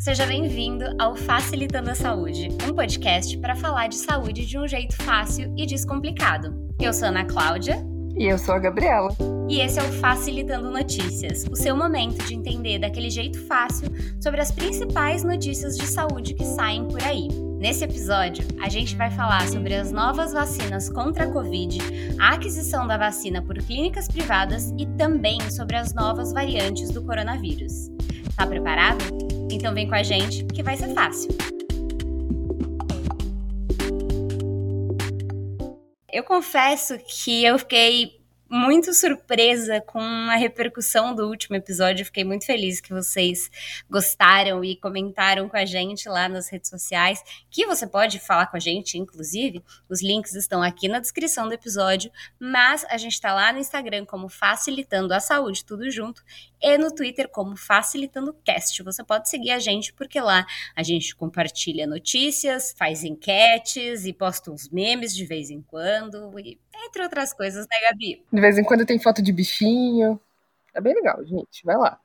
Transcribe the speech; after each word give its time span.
Seja 0.00 0.24
bem-vindo 0.24 0.86
ao 0.98 1.14
Facilitando 1.14 1.90
a 1.90 1.94
Saúde, 1.94 2.48
um 2.66 2.72
podcast 2.72 3.36
para 3.36 3.54
falar 3.54 3.86
de 3.86 3.96
saúde 3.96 4.46
de 4.46 4.58
um 4.58 4.66
jeito 4.66 4.96
fácil 4.96 5.52
e 5.58 5.66
descomplicado. 5.66 6.54
Eu 6.80 6.94
sou 6.94 7.08
Ana 7.08 7.26
Cláudia. 7.26 7.84
E 8.16 8.24
eu 8.24 8.38
sou 8.38 8.54
a 8.54 8.58
Gabriela. 8.58 9.14
E 9.46 9.60
esse 9.60 9.78
é 9.78 9.82
o 9.82 9.92
Facilitando 9.92 10.70
Notícias, 10.70 11.44
o 11.50 11.54
seu 11.54 11.76
momento 11.76 12.24
de 12.24 12.34
entender 12.34 12.78
daquele 12.78 13.10
jeito 13.10 13.38
fácil 13.46 13.88
sobre 14.22 14.40
as 14.40 14.50
principais 14.50 15.22
notícias 15.22 15.76
de 15.76 15.86
saúde 15.86 16.32
que 16.32 16.46
saem 16.46 16.88
por 16.88 17.02
aí. 17.04 17.28
Nesse 17.58 17.84
episódio, 17.84 18.42
a 18.58 18.70
gente 18.70 18.96
vai 18.96 19.10
falar 19.10 19.46
sobre 19.48 19.74
as 19.74 19.92
novas 19.92 20.32
vacinas 20.32 20.88
contra 20.88 21.24
a 21.24 21.30
Covid, 21.30 21.78
a 22.18 22.30
aquisição 22.36 22.86
da 22.86 22.96
vacina 22.96 23.42
por 23.42 23.58
clínicas 23.58 24.08
privadas 24.08 24.72
e 24.78 24.86
também 24.96 25.50
sobre 25.50 25.76
as 25.76 25.92
novas 25.92 26.32
variantes 26.32 26.90
do 26.90 27.02
coronavírus. 27.02 27.90
Tá 28.34 28.46
preparado? 28.46 29.29
Então 29.50 29.74
vem 29.74 29.88
com 29.88 29.94
a 29.94 30.02
gente 30.02 30.44
que 30.46 30.62
vai 30.62 30.76
ser 30.76 30.94
fácil. 30.94 31.30
Eu 36.12 36.24
confesso 36.24 36.98
que 36.98 37.44
eu 37.44 37.58
fiquei 37.58 38.19
muito 38.50 38.92
surpresa 38.92 39.80
com 39.80 40.00
a 40.00 40.34
repercussão 40.34 41.14
do 41.14 41.28
último 41.28 41.54
episódio. 41.54 42.04
Fiquei 42.04 42.24
muito 42.24 42.44
feliz 42.44 42.80
que 42.80 42.92
vocês 42.92 43.48
gostaram 43.88 44.64
e 44.64 44.74
comentaram 44.74 45.48
com 45.48 45.56
a 45.56 45.64
gente 45.64 46.08
lá 46.08 46.28
nas 46.28 46.48
redes 46.48 46.68
sociais, 46.68 47.22
que 47.48 47.64
você 47.64 47.86
pode 47.86 48.18
falar 48.18 48.46
com 48.46 48.56
a 48.56 48.60
gente, 48.60 48.98
inclusive. 48.98 49.62
Os 49.88 50.02
links 50.02 50.34
estão 50.34 50.62
aqui 50.62 50.88
na 50.88 50.98
descrição 50.98 51.46
do 51.46 51.54
episódio, 51.54 52.10
mas 52.40 52.84
a 52.90 52.98
gente 52.98 53.12
está 53.12 53.32
lá 53.32 53.52
no 53.52 53.60
Instagram 53.60 54.04
como 54.04 54.28
Facilitando 54.28 55.14
a 55.14 55.20
Saúde, 55.20 55.64
tudo 55.64 55.88
junto, 55.88 56.24
e 56.60 56.76
no 56.76 56.92
Twitter 56.92 57.28
como 57.28 57.56
Facilitando 57.56 58.34
Cast. 58.44 58.82
Você 58.82 59.04
pode 59.04 59.30
seguir 59.30 59.52
a 59.52 59.60
gente, 59.60 59.92
porque 59.92 60.20
lá 60.20 60.44
a 60.74 60.82
gente 60.82 61.14
compartilha 61.14 61.86
notícias, 61.86 62.74
faz 62.76 63.04
enquetes 63.04 64.04
e 64.04 64.12
posta 64.12 64.50
uns 64.50 64.68
memes 64.68 65.14
de 65.14 65.24
vez 65.24 65.50
em 65.50 65.62
quando, 65.62 66.36
e 66.40 66.58
entre 66.86 67.02
outras 67.02 67.32
coisas, 67.32 67.66
né, 67.70 67.88
Gabi? 67.88 68.24
De 68.32 68.40
vez 68.40 68.58
em 68.58 68.64
quando 68.64 68.86
tem 68.86 68.98
foto 68.98 69.22
de 69.22 69.32
bichinho. 69.32 70.20
É 70.74 70.80
bem 70.80 70.94
legal, 70.94 71.24
gente. 71.24 71.64
Vai 71.64 71.76
lá. 71.76 72.00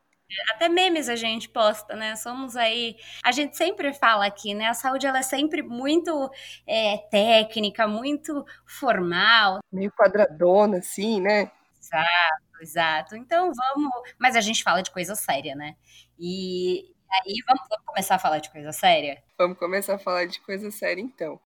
Até 0.49 0.67
memes 0.67 1.07
a 1.07 1.15
gente 1.15 1.47
posta, 1.47 1.95
né? 1.95 2.15
Somos 2.15 2.55
aí. 2.55 2.97
A 3.23 3.31
gente 3.31 3.55
sempre 3.55 3.93
fala 3.93 4.25
aqui, 4.25 4.53
né? 4.53 4.67
A 4.67 4.73
saúde 4.73 5.05
ela 5.05 5.19
é 5.19 5.23
sempre 5.23 5.61
muito 5.61 6.31
é, 6.65 6.97
técnica, 7.09 7.87
muito 7.87 8.43
formal. 8.65 9.59
Meio 9.71 9.91
quadradona, 9.91 10.77
assim, 10.77 11.21
né? 11.21 11.51
Exato, 11.79 12.61
exato. 12.61 13.15
Então 13.15 13.51
vamos. 13.53 13.91
Mas 14.17 14.35
a 14.35 14.41
gente 14.41 14.63
fala 14.63 14.81
de 14.81 14.91
coisa 14.91 15.15
séria, 15.15 15.55
né? 15.55 15.75
E 16.19 16.91
aí 17.11 17.35
vamos, 17.47 17.63
vamos 17.69 17.85
começar 17.85 18.15
a 18.15 18.19
falar 18.19 18.39
de 18.39 18.49
coisa 18.49 18.71
séria? 18.71 19.23
Vamos 19.37 19.57
começar 19.59 19.95
a 19.95 19.99
falar 19.99 20.25
de 20.25 20.39
coisa 20.41 20.71
séria, 20.71 21.01
então. 21.01 21.39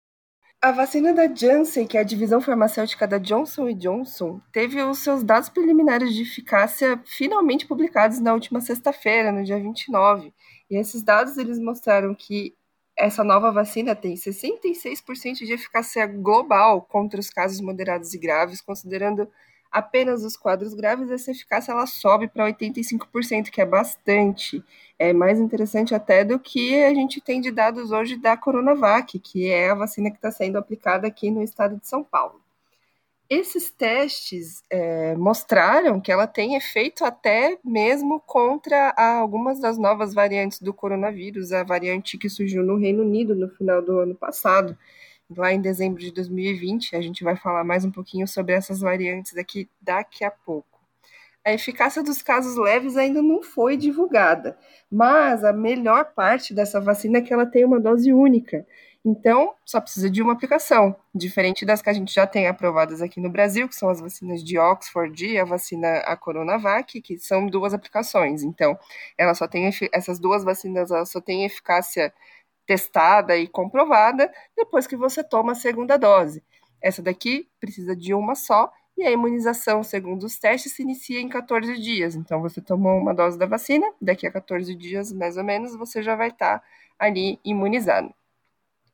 A 0.67 0.71
vacina 0.73 1.13
da 1.13 1.33
Janssen, 1.33 1.87
que 1.87 1.97
é 1.97 2.01
a 2.01 2.03
divisão 2.03 2.41
farmacêutica 2.41 3.07
da 3.07 3.17
Johnson 3.17 3.71
Johnson, 3.71 4.41
teve 4.51 4.83
os 4.83 4.99
seus 4.99 5.23
dados 5.23 5.47
preliminares 5.47 6.13
de 6.13 6.23
eficácia 6.23 7.01
finalmente 7.05 7.65
publicados 7.65 8.19
na 8.19 8.33
última 8.33 8.59
sexta-feira, 8.59 9.31
no 9.31 9.45
dia 9.45 9.57
29. 9.57 10.33
E 10.69 10.75
esses 10.75 11.01
dados 11.01 11.37
eles 11.37 11.57
mostraram 11.57 12.13
que 12.13 12.53
essa 12.97 13.23
nova 13.23 13.49
vacina 13.49 13.95
tem 13.95 14.15
66% 14.15 15.35
de 15.45 15.53
eficácia 15.53 16.05
global 16.05 16.81
contra 16.81 17.17
os 17.17 17.29
casos 17.29 17.61
moderados 17.61 18.13
e 18.13 18.19
graves, 18.19 18.59
considerando 18.59 19.25
apenas 19.71 20.23
os 20.23 20.35
quadros 20.35 20.73
graves, 20.73 21.09
essa 21.11 21.31
eficácia 21.31 21.71
ela 21.71 21.85
sobe 21.85 22.27
para 22.27 22.45
85%, 22.51 23.49
que 23.49 23.61
é 23.61 23.65
bastante. 23.65 24.63
É 24.99 25.13
mais 25.13 25.39
interessante 25.39 25.93
até 25.93 26.23
do 26.23 26.39
que 26.39 26.83
a 26.83 26.93
gente 26.93 27.21
tem 27.21 27.39
de 27.39 27.51
dados 27.51 27.91
hoje 27.91 28.17
da 28.17 28.35
Coronavac, 28.35 29.19
que 29.19 29.47
é 29.49 29.69
a 29.69 29.75
vacina 29.75 30.09
que 30.09 30.17
está 30.17 30.31
sendo 30.31 30.57
aplicada 30.57 31.07
aqui 31.07 31.29
no 31.29 31.43
estado 31.43 31.77
de 31.77 31.87
São 31.87 32.03
Paulo. 32.03 32.41
Esses 33.29 33.69
testes 33.69 34.63
é, 34.69 35.13
mostraram 35.15 35.99
que 35.99 36.09
ela 36.09 36.25
tem 36.25 36.55
efeito 36.55 37.03
até 37.03 37.57
mesmo 37.61 38.21
contra 38.21 38.93
algumas 38.97 39.59
das 39.59 39.77
novas 39.77 40.13
variantes 40.13 40.61
do 40.61 40.73
coronavírus, 40.73 41.51
a 41.51 41.61
variante 41.61 42.17
que 42.17 42.29
surgiu 42.29 42.63
no 42.63 42.77
Reino 42.77 43.03
Unido 43.03 43.35
no 43.35 43.49
final 43.49 43.81
do 43.81 43.99
ano 43.99 44.15
passado, 44.15 44.77
lá 45.35 45.51
em 45.53 45.61
dezembro 45.61 45.99
de 45.99 46.11
2020. 46.11 46.95
A 46.95 47.01
gente 47.01 47.23
vai 47.23 47.35
falar 47.35 47.63
mais 47.63 47.83
um 47.85 47.91
pouquinho 47.91 48.27
sobre 48.27 48.53
essas 48.53 48.79
variantes 48.79 49.35
aqui 49.37 49.69
daqui 49.81 50.23
a 50.23 50.31
pouco. 50.31 50.77
A 51.45 51.53
eficácia 51.53 52.03
dos 52.03 52.21
casos 52.21 52.57
leves 52.57 52.97
ainda 52.97 53.21
não 53.21 53.41
foi 53.41 53.77
divulgada, 53.77 54.57
mas 54.91 55.45
a 55.45 55.53
melhor 55.53 56.13
parte 56.13 56.53
dessa 56.53 56.81
vacina 56.81 57.19
é 57.19 57.21
que 57.21 57.33
ela 57.33 57.45
tem 57.45 57.63
uma 57.63 57.79
dose 57.79 58.11
única. 58.11 58.65
Então, 59.05 59.53
só 59.63 59.79
precisa 59.79 60.09
de 60.09 60.21
uma 60.21 60.33
aplicação, 60.33 60.93
diferente 61.15 61.65
das 61.65 61.81
que 61.81 61.89
a 61.89 61.93
gente 61.93 62.13
já 62.13 62.27
tem 62.27 62.47
aprovadas 62.47 63.01
aqui 63.01 63.21
no 63.21 63.29
Brasil, 63.29 63.69
que 63.69 63.75
são 63.75 63.87
as 63.87 64.01
vacinas 64.01 64.43
de 64.43 64.59
Oxford 64.59 65.25
e 65.25 65.39
a 65.39 65.45
vacina 65.45 65.99
a 65.99 66.17
Coronavac, 66.17 66.99
que 66.99 67.17
são 67.17 67.47
duas 67.47 67.73
aplicações. 67.73 68.43
Então, 68.43 68.77
ela 69.17 69.33
só 69.33 69.47
tem 69.47 69.69
essas 69.93 70.19
duas 70.19 70.43
vacinas, 70.43 70.91
ela 70.91 71.05
só 71.05 71.21
tem 71.21 71.45
eficácia 71.45 72.13
testada 72.67 73.35
e 73.37 73.47
comprovada 73.47 74.31
depois 74.55 74.85
que 74.85 74.95
você 74.95 75.23
toma 75.23 75.53
a 75.53 75.55
segunda 75.55 75.97
dose. 75.97 76.43
Essa 76.81 77.01
daqui 77.01 77.49
precisa 77.59 77.95
de 77.95 78.13
uma 78.13 78.35
só 78.35 78.71
e 78.97 79.03
a 79.03 79.11
imunização, 79.11 79.83
segundo 79.83 80.23
os 80.23 80.37
testes, 80.37 80.73
se 80.73 80.81
inicia 80.81 81.19
em 81.19 81.29
14 81.29 81.79
dias. 81.79 82.15
Então, 82.15 82.41
você 82.41 82.59
tomou 82.59 82.97
uma 82.97 83.13
dose 83.13 83.37
da 83.37 83.45
vacina, 83.45 83.85
daqui 84.01 84.25
a 84.25 84.31
14 84.31 84.73
dias, 84.75 85.13
mais 85.13 85.37
ou 85.37 85.43
menos, 85.43 85.75
você 85.75 86.01
já 86.01 86.15
vai 86.15 86.29
estar 86.29 86.63
ali 86.97 87.39
imunizado. 87.45 88.13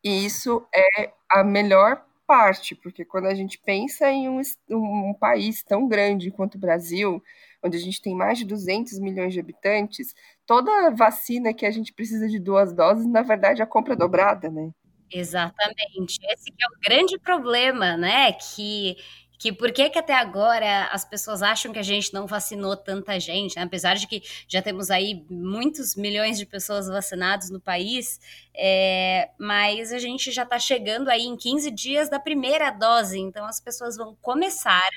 E 0.04 0.26
isso 0.26 0.66
é 0.76 1.14
a 1.30 1.44
melhor 1.44 2.06
parte, 2.28 2.76
porque 2.76 3.06
quando 3.06 3.28
a 3.28 3.34
gente 3.34 3.58
pensa 3.58 4.10
em 4.12 4.28
um, 4.28 4.42
um 4.70 5.14
país 5.14 5.64
tão 5.64 5.88
grande 5.88 6.32
quanto 6.32 6.56
o 6.56 6.60
Brasil, 6.60 7.24
onde 7.64 7.78
a 7.78 7.80
gente 7.80 8.02
tem 8.02 8.14
mais 8.14 8.38
de 8.38 8.46
200 8.46 9.00
milhões 9.00 9.34
de 9.34 9.40
habitantes, 9.40 10.14
toda 10.46 10.92
vacina 10.92 11.54
que 11.54 11.66
a 11.66 11.72
gente 11.72 11.94
precisa 11.94 12.28
de 12.28 12.40
duas 12.40 12.74
doses, 12.74 13.06
na 13.06 13.22
verdade, 13.22 13.62
é 13.62 13.64
a 13.64 13.68
compra 13.68 13.96
dobrada, 13.96 14.50
né? 14.50 14.72
Exatamente. 15.12 16.20
Esse 16.24 16.50
é 16.50 16.68
o 16.68 16.80
grande 16.82 17.20
problema, 17.20 17.96
né? 17.96 18.34
Que 18.34 18.96
que 19.44 19.52
por 19.52 19.74
que, 19.74 19.90
que 19.90 20.00
até 20.00 20.14
agora 20.14 20.86
as 20.86 21.04
pessoas 21.04 21.44
acham 21.44 21.74
que 21.74 21.80
a 21.80 21.84
gente 21.84 22.14
não 22.14 22.26
vacinou 22.26 22.78
tanta 22.78 23.20
gente, 23.20 23.58
né? 23.58 23.64
apesar 23.64 23.96
de 23.96 24.08
que 24.08 24.24
já 24.48 24.62
temos 24.62 24.90
aí 24.90 25.26
muitos 25.30 25.98
milhões 25.98 26.38
de 26.38 26.46
pessoas 26.46 26.88
vacinadas 26.88 27.50
no 27.50 27.60
país, 27.60 28.22
é, 28.56 29.32
mas 29.38 29.92
a 29.92 30.00
gente 30.00 30.32
já 30.32 30.44
está 30.44 30.58
chegando 30.58 31.10
aí 31.10 31.24
em 31.24 31.36
15 31.36 31.70
dias 31.72 32.10
da 32.10 32.22
primeira 32.22 32.72
dose, 32.72 33.20
então 33.20 33.46
as 33.46 33.60
pessoas 33.60 33.98
vão 33.98 34.16
começar 34.22 34.90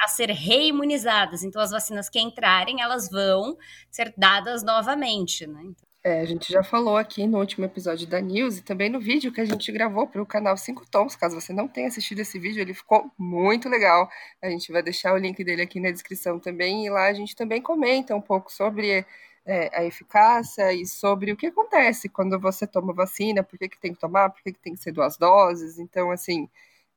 a 0.00 0.08
ser 0.08 0.30
reimunizadas. 0.30 1.42
Então, 1.42 1.60
as 1.60 1.70
vacinas 1.70 2.08
que 2.08 2.20
entrarem, 2.20 2.80
elas 2.80 3.08
vão 3.08 3.56
ser 3.90 4.12
dadas 4.16 4.62
novamente, 4.62 5.46
né? 5.46 5.60
Então... 5.62 5.84
É, 6.06 6.20
a 6.20 6.24
gente 6.26 6.52
já 6.52 6.62
falou 6.62 6.98
aqui 6.98 7.26
no 7.26 7.38
último 7.38 7.64
episódio 7.64 8.06
da 8.06 8.20
News 8.20 8.58
e 8.58 8.62
também 8.62 8.90
no 8.90 9.00
vídeo 9.00 9.32
que 9.32 9.40
a 9.40 9.44
gente 9.46 9.72
gravou 9.72 10.06
para 10.06 10.20
o 10.20 10.26
canal 10.26 10.54
5 10.54 10.84
Tons. 10.90 11.16
Caso 11.16 11.40
você 11.40 11.50
não 11.50 11.66
tenha 11.66 11.88
assistido 11.88 12.18
esse 12.18 12.38
vídeo, 12.38 12.60
ele 12.60 12.74
ficou 12.74 13.10
muito 13.16 13.70
legal. 13.70 14.06
A 14.42 14.50
gente 14.50 14.70
vai 14.70 14.82
deixar 14.82 15.14
o 15.14 15.16
link 15.16 15.42
dele 15.42 15.62
aqui 15.62 15.80
na 15.80 15.90
descrição 15.90 16.38
também. 16.38 16.84
E 16.84 16.90
lá 16.90 17.06
a 17.06 17.14
gente 17.14 17.34
também 17.34 17.62
comenta 17.62 18.14
um 18.14 18.20
pouco 18.20 18.52
sobre 18.52 19.06
é, 19.46 19.70
a 19.78 19.82
eficácia 19.84 20.74
e 20.74 20.86
sobre 20.86 21.32
o 21.32 21.36
que 21.36 21.46
acontece 21.46 22.08
quando 22.10 22.38
você 22.38 22.66
toma 22.66 22.92
vacina, 22.92 23.42
por 23.42 23.58
que, 23.58 23.68
que 23.70 23.80
tem 23.80 23.94
que 23.94 24.00
tomar, 24.00 24.28
por 24.28 24.42
que, 24.42 24.52
que 24.52 24.60
tem 24.60 24.74
que 24.74 24.82
ser 24.82 24.92
duas 24.92 25.16
doses. 25.16 25.78
Então, 25.78 26.10
assim, 26.10 26.50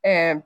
é, 0.04 0.42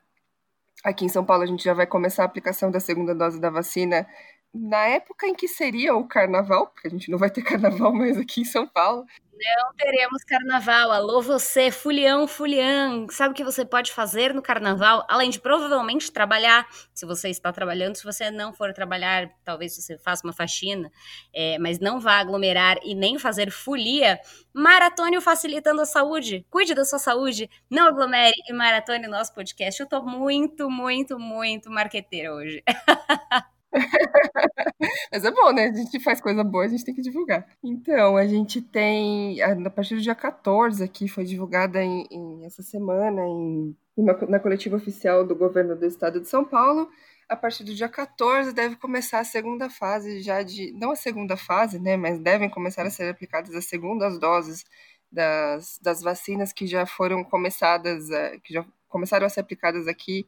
Aqui 0.83 1.05
em 1.05 1.09
São 1.09 1.23
Paulo 1.23 1.43
a 1.43 1.45
gente 1.45 1.63
já 1.63 1.73
vai 1.73 1.85
começar 1.85 2.23
a 2.23 2.25
aplicação 2.25 2.71
da 2.71 2.79
segunda 2.79 3.13
dose 3.13 3.39
da 3.39 3.49
vacina 3.49 4.07
na 4.53 4.85
época 4.87 5.27
em 5.27 5.33
que 5.33 5.47
seria 5.47 5.95
o 5.95 6.07
carnaval, 6.07 6.67
porque 6.67 6.87
a 6.87 6.91
gente 6.91 7.09
não 7.09 7.17
vai 7.17 7.29
ter 7.29 7.41
carnaval 7.43 7.93
mais 7.93 8.17
aqui 8.17 8.41
em 8.41 8.45
São 8.45 8.67
Paulo. 8.67 9.05
Não 9.43 9.73
teremos 9.75 10.23
carnaval. 10.23 10.91
Alô, 10.91 11.19
você, 11.19 11.71
fulião, 11.71 12.27
fulião. 12.27 13.07
Sabe 13.09 13.31
o 13.31 13.35
que 13.35 13.43
você 13.43 13.65
pode 13.65 13.91
fazer 13.91 14.35
no 14.35 14.41
carnaval? 14.41 15.03
Além 15.09 15.31
de 15.31 15.39
provavelmente 15.39 16.11
trabalhar, 16.11 16.67
se 16.93 17.07
você 17.07 17.29
está 17.29 17.51
trabalhando, 17.51 17.95
se 17.95 18.03
você 18.03 18.29
não 18.29 18.53
for 18.53 18.71
trabalhar, 18.71 19.31
talvez 19.43 19.75
você 19.75 19.97
faça 19.97 20.27
uma 20.27 20.33
faxina, 20.33 20.91
é, 21.33 21.57
mas 21.57 21.79
não 21.79 21.99
vá 21.99 22.19
aglomerar 22.19 22.77
e 22.83 22.93
nem 22.93 23.17
fazer 23.17 23.49
folia, 23.49 24.19
maratone 24.53 25.19
facilitando 25.19 25.81
a 25.81 25.85
saúde. 25.85 26.45
Cuide 26.47 26.75
da 26.75 26.85
sua 26.85 26.99
saúde, 26.99 27.49
não 27.67 27.87
aglomere 27.87 28.35
e 28.47 28.53
maratone 28.53 29.07
o 29.07 29.09
nosso 29.09 29.33
podcast. 29.33 29.81
Eu 29.81 29.89
tô 29.89 30.03
muito, 30.03 30.69
muito, 30.69 31.17
muito 31.17 31.71
marqueteira 31.71 32.31
hoje. 32.31 32.61
Mas 35.11 35.23
é 35.23 35.31
bom, 35.31 35.51
né? 35.51 35.65
A 35.65 35.73
gente 35.73 35.99
faz 35.99 36.21
coisa 36.21 36.43
boa, 36.43 36.65
a 36.65 36.67
gente 36.67 36.83
tem 36.83 36.93
que 36.93 37.01
divulgar. 37.01 37.47
Então, 37.63 38.17
a 38.17 38.25
gente 38.27 38.61
tem, 38.61 39.41
a 39.41 39.69
partir 39.69 39.95
do 39.95 40.01
dia 40.01 40.15
14 40.15 40.83
aqui, 40.83 41.07
foi 41.07 41.23
divulgada 41.23 41.83
em, 41.83 42.07
em 42.11 42.45
essa 42.45 42.61
semana 42.61 43.21
em 43.25 43.75
na 43.97 44.39
coletiva 44.39 44.77
oficial 44.77 45.25
do 45.25 45.35
governo 45.35 45.75
do 45.75 45.85
estado 45.85 46.19
de 46.21 46.27
São 46.27 46.45
Paulo, 46.45 46.89
a 47.31 47.35
partir 47.35 47.63
do 47.63 47.73
dia 47.73 47.87
14 47.87 48.53
deve 48.53 48.75
começar 48.75 49.19
a 49.19 49.23
segunda 49.23 49.69
fase 49.69 50.21
já 50.21 50.41
de, 50.43 50.71
não 50.73 50.91
a 50.91 50.95
segunda 50.95 51.37
fase, 51.37 51.79
né, 51.79 51.95
mas 51.95 52.19
devem 52.19 52.49
começar 52.49 52.85
a 52.85 52.89
ser 52.89 53.09
aplicadas 53.09 53.53
as 53.55 53.65
segundas 53.65 54.19
doses 54.19 54.65
das, 55.11 55.79
das 55.81 56.01
vacinas 56.01 56.51
que 56.53 56.67
já 56.67 56.85
foram 56.85 57.23
começadas, 57.23 58.09
eh, 58.09 58.37
que 58.43 58.53
já 58.53 58.65
começaram 58.87 59.25
a 59.25 59.29
ser 59.29 59.41
aplicadas 59.41 59.87
aqui 59.87 60.25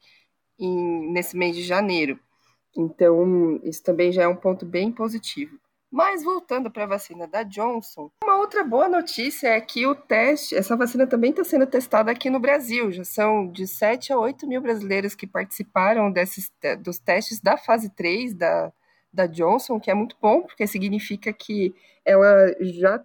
em, 0.60 1.12
nesse 1.12 1.36
mês 1.38 1.56
de 1.56 1.64
janeiro. 1.64 2.20
Então, 2.76 3.60
isso 3.64 3.84
também 3.84 4.12
já 4.12 4.24
é 4.24 4.28
um 4.28 4.36
ponto 4.36 4.66
bem 4.66 4.92
positivo. 4.92 5.58
Mas 5.92 6.24
voltando 6.24 6.72
para 6.72 6.86
a 6.86 6.88
vacina 6.88 7.28
da 7.28 7.44
Johnson, 7.44 8.10
uma 8.24 8.38
outra 8.38 8.64
boa 8.64 8.90
notícia 8.90 9.50
é 9.50 9.62
que 9.62 9.86
o 9.86 9.94
teste, 9.94 10.56
essa 10.56 10.76
vacina 10.76 11.06
também 11.06 11.30
está 11.30 11.44
sendo 11.44 11.68
testada 11.68 12.10
aqui 12.10 12.32
no 12.32 12.40
Brasil. 12.40 12.92
Já 12.92 13.04
são 13.04 13.48
de 13.48 13.68
7 13.68 14.12
a 14.12 14.18
8 14.18 14.48
mil 14.48 14.60
brasileiros 14.60 15.14
que 15.14 15.28
participaram 15.28 16.12
desses, 16.12 16.52
dos 16.80 16.98
testes 16.98 17.40
da 17.40 17.58
fase 17.58 17.92
3 17.92 18.34
da, 18.34 18.74
da 19.14 19.28
Johnson, 19.28 19.80
que 19.80 19.92
é 19.92 19.94
muito 19.94 20.18
bom, 20.20 20.42
porque 20.42 20.66
significa 20.66 21.32
que 21.32 21.76
ela 22.04 22.56
já 22.60 23.00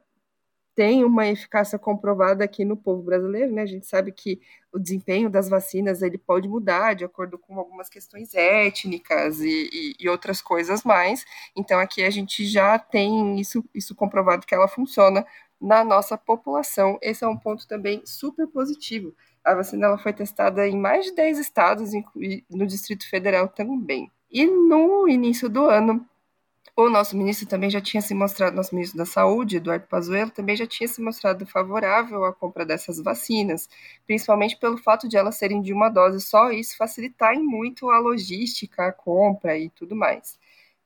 tem 0.79 1.05
uma 1.05 1.27
eficácia 1.27 1.77
comprovada 1.77 2.45
aqui 2.45 2.65
no 2.65 2.77
povo 2.77 3.03
brasileiro, 3.03 3.53
né? 3.53 3.63
A 3.63 3.67
gente 3.67 3.85
sabe 3.85 4.13
que 4.13 4.41
o 4.73 4.79
desempenho 4.79 5.29
das 5.29 5.49
vacinas 5.49 6.03
ele 6.03 6.17
pode 6.17 6.47
mudar 6.47 6.95
de 6.95 7.05
acordo 7.05 7.37
com 7.37 7.59
algumas 7.59 7.89
questões 7.89 8.33
étnicas 8.33 9.41
e, 9.41 9.69
e, 9.73 9.95
e, 9.99 10.09
outras 10.09 10.41
coisas 10.41 10.85
mais. 10.85 11.25
Então 11.57 11.81
aqui 11.81 12.05
a 12.05 12.11
gente 12.11 12.47
já 12.47 12.79
tem 12.79 13.41
isso, 13.41 13.65
isso 13.75 13.93
comprovado 13.93 14.47
que 14.47 14.55
ela 14.55 14.69
funciona 14.69 15.27
na 15.61 15.83
nossa 15.83 16.17
população. 16.17 16.97
Esse 17.03 17.25
é 17.25 17.27
um 17.27 17.37
ponto 17.37 17.67
também 17.67 18.01
super 18.07 18.47
positivo. 18.47 19.13
A 19.45 19.57
vacina 19.57 19.87
ela 19.87 19.99
foi 19.99 20.13
testada 20.13 20.65
em 20.65 20.79
mais 20.79 21.07
de 21.07 21.13
10 21.13 21.41
estados, 21.41 21.93
e 21.93 22.45
no 22.49 22.65
Distrito 22.65 23.11
Federal 23.11 23.49
também. 23.49 24.13
E 24.31 24.47
no 24.47 25.09
início 25.09 25.49
do 25.49 25.65
ano, 25.65 26.07
o 26.87 26.89
nosso 26.89 27.17
ministro 27.17 27.45
também 27.49 27.69
já 27.69 27.81
tinha 27.81 28.01
se 28.01 28.15
mostrado, 28.15 28.55
nosso 28.55 28.73
ministro 28.73 28.97
da 28.97 29.05
Saúde, 29.05 29.57
Eduardo 29.57 29.89
Pazuello, 29.89 30.31
também 30.31 30.55
já 30.55 30.65
tinha 30.65 30.87
se 30.87 31.03
mostrado 31.03 31.45
favorável 31.45 32.25
à 32.25 32.33
compra 32.33 32.65
dessas 32.65 33.03
vacinas, 33.03 33.69
principalmente 34.07 34.57
pelo 34.57 34.79
fato 34.79 35.09
de 35.09 35.17
elas 35.17 35.35
serem 35.37 35.61
de 35.61 35.73
uma 35.73 35.89
dose 35.89 36.21
só, 36.21 36.53
isso 36.53 36.77
facilitar 36.77 37.35
em 37.35 37.43
muito 37.43 37.91
a 37.91 37.99
logística, 37.99 38.87
a 38.87 38.93
compra 38.93 39.59
e 39.59 39.69
tudo 39.71 39.97
mais. 39.97 40.39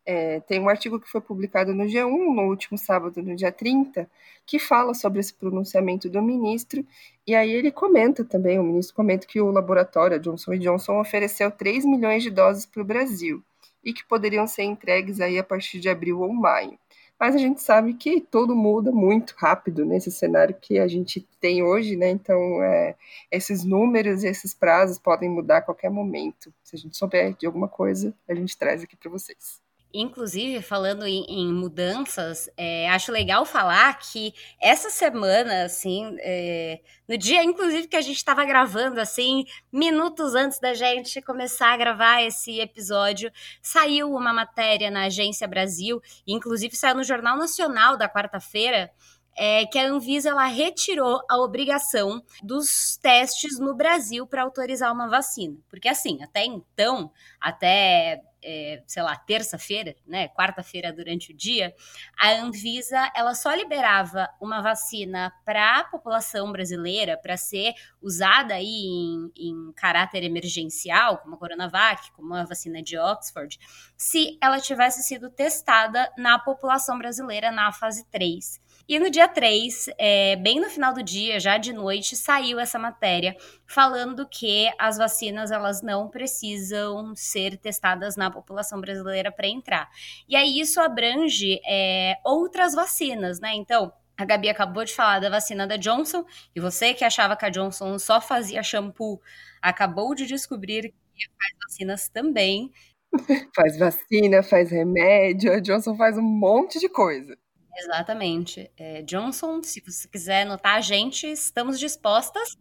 É, 0.06 0.40
tem 0.40 0.58
um 0.60 0.68
artigo 0.70 0.98
que 0.98 1.10
foi 1.10 1.20
publicado 1.20 1.74
no 1.74 1.84
G1 1.84 2.34
no 2.34 2.48
último 2.48 2.78
sábado, 2.78 3.22
no 3.22 3.36
dia 3.36 3.52
30, 3.52 4.10
que 4.46 4.58
fala 4.58 4.94
sobre 4.94 5.20
esse 5.20 5.34
pronunciamento 5.34 6.08
do 6.08 6.22
ministro, 6.22 6.86
e 7.26 7.34
aí 7.34 7.50
ele 7.52 7.70
comenta 7.70 8.24
também, 8.24 8.58
o 8.58 8.64
ministro 8.64 8.96
comenta 8.96 9.26
que 9.26 9.42
o 9.42 9.50
laboratório 9.50 10.18
Johnson 10.18 10.56
Johnson 10.58 10.98
ofereceu 11.00 11.50
3 11.50 11.84
milhões 11.84 12.22
de 12.22 12.30
doses 12.30 12.64
para 12.64 12.80
o 12.80 12.84
Brasil 12.84 13.44
e 13.84 13.92
que 13.92 14.04
poderiam 14.04 14.46
ser 14.46 14.64
entregues 14.64 15.20
aí 15.20 15.38
a 15.38 15.44
partir 15.44 15.80
de 15.80 15.88
abril 15.88 16.20
ou 16.20 16.32
maio. 16.32 16.78
Mas 17.18 17.36
a 17.36 17.38
gente 17.38 17.62
sabe 17.62 17.94
que 17.94 18.20
tudo 18.20 18.56
muda 18.56 18.90
muito 18.90 19.34
rápido 19.38 19.84
nesse 19.84 20.10
cenário 20.10 20.56
que 20.60 20.80
a 20.80 20.88
gente 20.88 21.20
tem 21.40 21.62
hoje, 21.62 21.96
né? 21.96 22.10
Então, 22.10 22.60
é, 22.60 22.96
esses 23.30 23.62
números 23.64 24.24
e 24.24 24.26
esses 24.26 24.52
prazos 24.52 24.98
podem 24.98 25.30
mudar 25.30 25.58
a 25.58 25.62
qualquer 25.62 25.88
momento. 25.88 26.52
Se 26.64 26.74
a 26.74 26.78
gente 26.80 26.96
souber 26.96 27.36
de 27.36 27.46
alguma 27.46 27.68
coisa, 27.68 28.12
a 28.28 28.34
gente 28.34 28.58
traz 28.58 28.82
aqui 28.82 28.96
para 28.96 29.08
vocês. 29.08 29.61
Inclusive, 29.94 30.62
falando 30.62 31.06
em, 31.06 31.24
em 31.28 31.52
mudanças, 31.52 32.48
é, 32.56 32.88
acho 32.88 33.12
legal 33.12 33.44
falar 33.44 33.98
que 33.98 34.32
essa 34.60 34.88
semana, 34.88 35.64
assim, 35.64 36.16
é, 36.20 36.80
no 37.06 37.18
dia, 37.18 37.44
inclusive, 37.44 37.88
que 37.88 37.96
a 37.96 38.00
gente 38.00 38.16
estava 38.16 38.44
gravando, 38.44 38.98
assim, 38.98 39.44
minutos 39.70 40.34
antes 40.34 40.58
da 40.58 40.72
gente 40.72 41.20
começar 41.20 41.74
a 41.74 41.76
gravar 41.76 42.22
esse 42.22 42.58
episódio, 42.58 43.30
saiu 43.60 44.10
uma 44.12 44.32
matéria 44.32 44.90
na 44.90 45.04
Agência 45.04 45.46
Brasil, 45.46 46.00
inclusive 46.26 46.74
saiu 46.74 46.96
no 46.96 47.04
Jornal 47.04 47.36
Nacional 47.36 47.96
da 47.96 48.08
quarta-feira, 48.08 48.90
é, 49.36 49.66
que 49.66 49.78
a 49.78 49.88
Anvisa 49.88 50.30
ela 50.30 50.46
retirou 50.46 51.20
a 51.28 51.38
obrigação 51.38 52.22
dos 52.42 52.96
testes 52.96 53.58
no 53.58 53.74
Brasil 53.74 54.26
para 54.26 54.42
autorizar 54.42 54.92
uma 54.92 55.08
vacina. 55.08 55.56
Porque 55.68 55.88
assim, 55.88 56.22
até 56.22 56.44
então, 56.44 57.10
até 57.40 58.22
é, 58.42 58.82
sei 58.86 59.02
lá, 59.02 59.16
terça-feira, 59.16 59.94
né, 60.06 60.28
quarta-feira 60.28 60.92
durante 60.92 61.32
o 61.32 61.36
dia, 61.36 61.74
a 62.18 62.30
Anvisa 62.30 63.10
ela 63.14 63.34
só 63.34 63.54
liberava 63.54 64.28
uma 64.40 64.60
vacina 64.60 65.32
para 65.44 65.78
a 65.78 65.84
população 65.84 66.50
brasileira 66.50 67.16
para 67.16 67.36
ser 67.36 67.74
usada 68.00 68.54
aí 68.54 68.66
em, 68.66 69.32
em, 69.36 69.72
caráter 69.74 70.22
emergencial, 70.24 71.18
como 71.18 71.34
a 71.34 71.38
Coronavac, 71.38 72.10
como 72.12 72.34
a 72.34 72.44
vacina 72.44 72.82
de 72.82 72.98
Oxford, 72.98 73.58
se 73.96 74.38
ela 74.40 74.60
tivesse 74.60 75.02
sido 75.02 75.30
testada 75.30 76.10
na 76.16 76.38
população 76.38 76.98
brasileira 76.98 77.50
na 77.50 77.72
fase 77.72 78.04
3. 78.10 78.60
E 78.92 78.98
no 78.98 79.08
dia 79.08 79.26
3, 79.26 79.86
é, 79.96 80.36
bem 80.36 80.60
no 80.60 80.68
final 80.68 80.92
do 80.92 81.02
dia, 81.02 81.40
já 81.40 81.56
de 81.56 81.72
noite, 81.72 82.14
saiu 82.14 82.60
essa 82.60 82.78
matéria 82.78 83.34
falando 83.66 84.28
que 84.28 84.70
as 84.78 84.98
vacinas 84.98 85.50
elas 85.50 85.80
não 85.80 86.10
precisam 86.10 87.14
ser 87.16 87.56
testadas 87.56 88.16
na 88.16 88.30
população 88.30 88.82
brasileira 88.82 89.32
para 89.32 89.48
entrar. 89.48 89.88
E 90.28 90.36
aí 90.36 90.60
isso 90.60 90.78
abrange 90.78 91.58
é, 91.66 92.18
outras 92.22 92.74
vacinas, 92.74 93.40
né? 93.40 93.54
Então, 93.54 93.90
a 94.14 94.26
Gabi 94.26 94.50
acabou 94.50 94.84
de 94.84 94.92
falar 94.92 95.20
da 95.20 95.30
vacina 95.30 95.66
da 95.66 95.78
Johnson, 95.78 96.26
e 96.54 96.60
você 96.60 96.92
que 96.92 97.02
achava 97.02 97.34
que 97.34 97.46
a 97.46 97.48
Johnson 97.48 97.98
só 97.98 98.20
fazia 98.20 98.62
shampoo, 98.62 99.22
acabou 99.62 100.14
de 100.14 100.26
descobrir 100.26 100.92
que 101.14 101.28
faz 101.28 101.56
vacinas 101.64 102.10
também. 102.10 102.70
faz 103.56 103.78
vacina, 103.78 104.42
faz 104.42 104.70
remédio, 104.70 105.50
a 105.50 105.60
Johnson 105.60 105.96
faz 105.96 106.18
um 106.18 106.22
monte 106.22 106.78
de 106.78 106.90
coisa. 106.90 107.34
Exatamente. 107.76 108.70
É, 108.76 109.02
Johnson, 109.02 109.62
se 109.62 109.80
você 109.80 110.06
quiser 110.08 110.42
anotar 110.42 110.76
a 110.76 110.80
gente, 110.80 111.26
estamos 111.26 111.78
dispostas. 111.78 112.56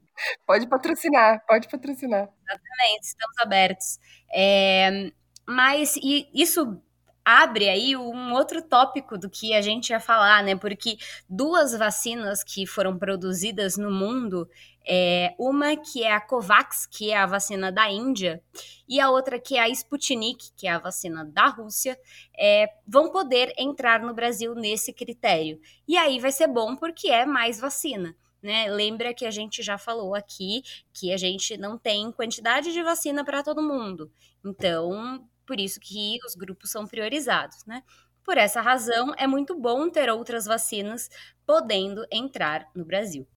Pode 0.45 0.67
patrocinar, 0.67 1.43
pode 1.47 1.67
patrocinar. 1.67 2.29
Exatamente, 2.49 3.03
estamos 3.03 3.37
abertos. 3.39 3.99
É, 4.33 5.11
mas 5.47 5.95
e 5.97 6.29
isso 6.33 6.81
abre 7.23 7.69
aí 7.69 7.95
um 7.95 8.33
outro 8.33 8.61
tópico 8.61 9.17
do 9.17 9.29
que 9.29 9.53
a 9.53 9.61
gente 9.61 9.89
ia 9.89 9.99
falar, 9.99 10.43
né? 10.43 10.55
Porque 10.55 10.97
duas 11.29 11.77
vacinas 11.77 12.43
que 12.43 12.65
foram 12.65 12.97
produzidas 12.97 13.77
no 13.77 13.91
mundo, 13.91 14.47
é, 14.87 15.35
uma 15.37 15.75
que 15.75 16.03
é 16.03 16.11
a 16.11 16.21
Covax, 16.21 16.85
que 16.85 17.11
é 17.11 17.17
a 17.17 17.25
vacina 17.25 17.71
da 17.71 17.89
Índia, 17.89 18.41
e 18.87 18.99
a 18.99 19.09
outra 19.09 19.39
que 19.39 19.57
é 19.57 19.61
a 19.61 19.69
Sputnik, 19.69 20.51
que 20.55 20.67
é 20.67 20.71
a 20.71 20.79
vacina 20.79 21.23
da 21.25 21.47
Rússia, 21.47 21.99
é, 22.37 22.67
vão 22.87 23.11
poder 23.11 23.53
entrar 23.57 24.01
no 24.01 24.13
Brasil 24.13 24.55
nesse 24.55 24.91
critério. 24.91 25.59
E 25.87 25.97
aí 25.97 26.19
vai 26.19 26.31
ser 26.31 26.47
bom 26.47 26.75
porque 26.75 27.09
é 27.09 27.25
mais 27.25 27.59
vacina. 27.59 28.15
Né? 28.41 28.69
Lembra 28.71 29.13
que 29.13 29.25
a 29.25 29.31
gente 29.31 29.61
já 29.61 29.77
falou 29.77 30.15
aqui 30.15 30.63
que 30.91 31.13
a 31.13 31.17
gente 31.17 31.57
não 31.57 31.77
tem 31.77 32.11
quantidade 32.11 32.73
de 32.73 32.81
vacina 32.81 33.23
para 33.23 33.43
todo 33.43 33.61
mundo. 33.61 34.11
Então, 34.43 35.27
por 35.45 35.59
isso 35.59 35.79
que 35.79 36.17
os 36.25 36.33
grupos 36.33 36.71
são 36.71 36.87
priorizados, 36.87 37.63
né? 37.65 37.83
Por 38.23 38.37
essa 38.37 38.61
razão, 38.61 39.13
é 39.17 39.27
muito 39.27 39.55
bom 39.55 39.89
ter 39.89 40.09
outras 40.09 40.45
vacinas 40.45 41.09
podendo 41.45 42.05
entrar 42.11 42.67
no 42.75 42.85
Brasil. 42.85 43.27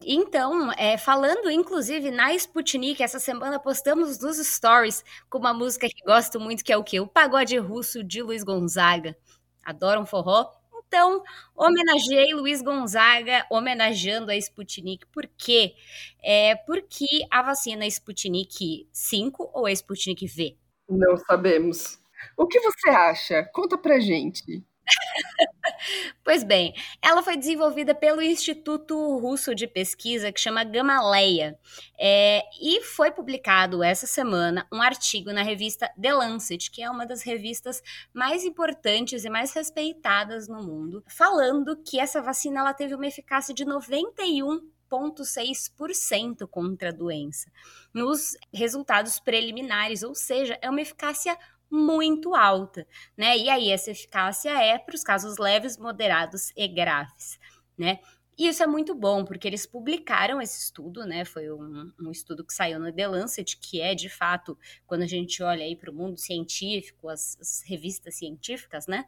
Então, 0.00 0.70
é, 0.72 0.98
falando 0.98 1.50
inclusive 1.50 2.10
na 2.10 2.34
Sputnik, 2.34 3.02
essa 3.02 3.18
semana 3.18 3.58
postamos 3.58 4.18
nos 4.18 4.36
stories 4.36 5.02
com 5.28 5.38
uma 5.38 5.54
música 5.54 5.88
que 5.88 6.04
gosto 6.04 6.38
muito, 6.38 6.64
que 6.64 6.72
é 6.72 6.76
o 6.76 6.84
quê? 6.84 7.00
O 7.00 7.06
Pagode 7.06 7.56
Russo 7.56 8.04
de 8.04 8.22
Luiz 8.22 8.44
Gonzaga. 8.44 9.16
Adoram 9.64 10.04
forró? 10.04 10.50
Então, 10.86 11.22
homenageei 11.54 12.32
Luiz 12.32 12.62
Gonzaga, 12.62 13.44
homenageando 13.50 14.30
a 14.30 14.36
Sputnik. 14.36 15.04
Por 15.06 15.28
quê? 15.36 15.74
É 16.22 16.54
porque 16.54 17.06
a 17.30 17.42
vacina 17.42 17.86
Sputnik 17.86 18.88
5 18.92 19.50
ou 19.52 19.66
a 19.66 19.72
Sputnik 19.72 20.26
V? 20.26 20.56
Não 20.88 21.16
sabemos. 21.16 21.98
O 22.36 22.46
que 22.46 22.60
você 22.60 22.90
acha? 22.90 23.44
Conta 23.52 23.76
pra 23.76 23.98
gente. 23.98 24.62
pois 26.24 26.44
bem, 26.44 26.74
ela 27.02 27.22
foi 27.22 27.36
desenvolvida 27.36 27.94
pelo 27.94 28.22
Instituto 28.22 29.18
Russo 29.18 29.54
de 29.54 29.66
Pesquisa 29.66 30.32
que 30.32 30.40
chama 30.40 30.64
Gamaleya 30.64 31.58
é, 31.98 32.42
e 32.60 32.82
foi 32.82 33.10
publicado 33.10 33.82
essa 33.82 34.06
semana 34.06 34.66
um 34.72 34.80
artigo 34.80 35.32
na 35.32 35.42
revista 35.42 35.90
The 36.00 36.14
Lancet, 36.14 36.70
que 36.70 36.82
é 36.82 36.90
uma 36.90 37.06
das 37.06 37.22
revistas 37.22 37.82
mais 38.12 38.44
importantes 38.44 39.24
e 39.24 39.30
mais 39.30 39.52
respeitadas 39.52 40.48
no 40.48 40.62
mundo, 40.62 41.02
falando 41.06 41.76
que 41.76 41.98
essa 41.98 42.22
vacina 42.22 42.60
ela 42.60 42.74
teve 42.74 42.94
uma 42.94 43.06
eficácia 43.06 43.54
de 43.54 43.64
91 43.64 44.76
0,6% 44.90 46.46
contra 46.48 46.90
a 46.90 46.92
doença 46.92 47.50
nos 47.92 48.36
resultados 48.52 49.18
preliminares, 49.18 50.02
ou 50.02 50.14
seja, 50.14 50.58
é 50.60 50.70
uma 50.70 50.80
eficácia 50.80 51.36
muito 51.70 52.34
alta, 52.34 52.86
né? 53.16 53.36
E 53.36 53.48
aí 53.48 53.70
essa 53.70 53.90
eficácia 53.90 54.50
é 54.50 54.78
para 54.78 54.94
os 54.94 55.02
casos 55.02 55.38
leves, 55.38 55.76
moderados 55.76 56.52
e 56.56 56.66
graves, 56.68 57.38
né? 57.76 57.98
E 58.38 58.48
isso 58.48 58.62
é 58.62 58.66
muito 58.66 58.94
bom, 58.94 59.24
porque 59.24 59.48
eles 59.48 59.64
publicaram 59.64 60.42
esse 60.42 60.60
estudo, 60.60 61.06
né? 61.06 61.24
Foi 61.24 61.50
um, 61.50 61.90
um 61.98 62.10
estudo 62.10 62.44
que 62.44 62.52
saiu 62.52 62.78
no 62.78 62.92
The 62.92 63.08
Lancet, 63.08 63.56
que 63.56 63.80
é 63.80 63.94
de 63.94 64.10
fato, 64.10 64.58
quando 64.86 65.02
a 65.02 65.06
gente 65.06 65.42
olha 65.42 65.64
aí 65.64 65.74
para 65.74 65.90
o 65.90 65.94
mundo 65.94 66.18
científico, 66.18 67.08
as, 67.08 67.38
as, 67.40 67.62
revistas 67.66 68.16
científicas, 68.16 68.86
né? 68.86 69.06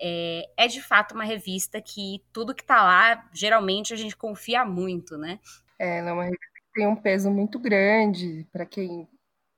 É, 0.00 0.50
é, 0.56 0.66
de 0.66 0.82
fato 0.82 1.14
uma 1.14 1.22
revista 1.24 1.80
que 1.80 2.20
tudo 2.32 2.52
que 2.52 2.62
está 2.62 2.82
lá, 2.82 3.30
geralmente 3.32 3.94
a 3.94 3.96
gente 3.96 4.16
confia 4.16 4.64
muito, 4.64 5.16
né? 5.16 5.38
É, 5.78 5.98
ela 5.98 6.10
é 6.10 6.12
uma 6.12 6.24
revista 6.24 6.46
que 6.54 6.74
tem 6.74 6.86
um 6.88 6.96
peso 6.96 7.30
muito 7.30 7.60
grande 7.60 8.44
para 8.52 8.66
quem 8.66 9.08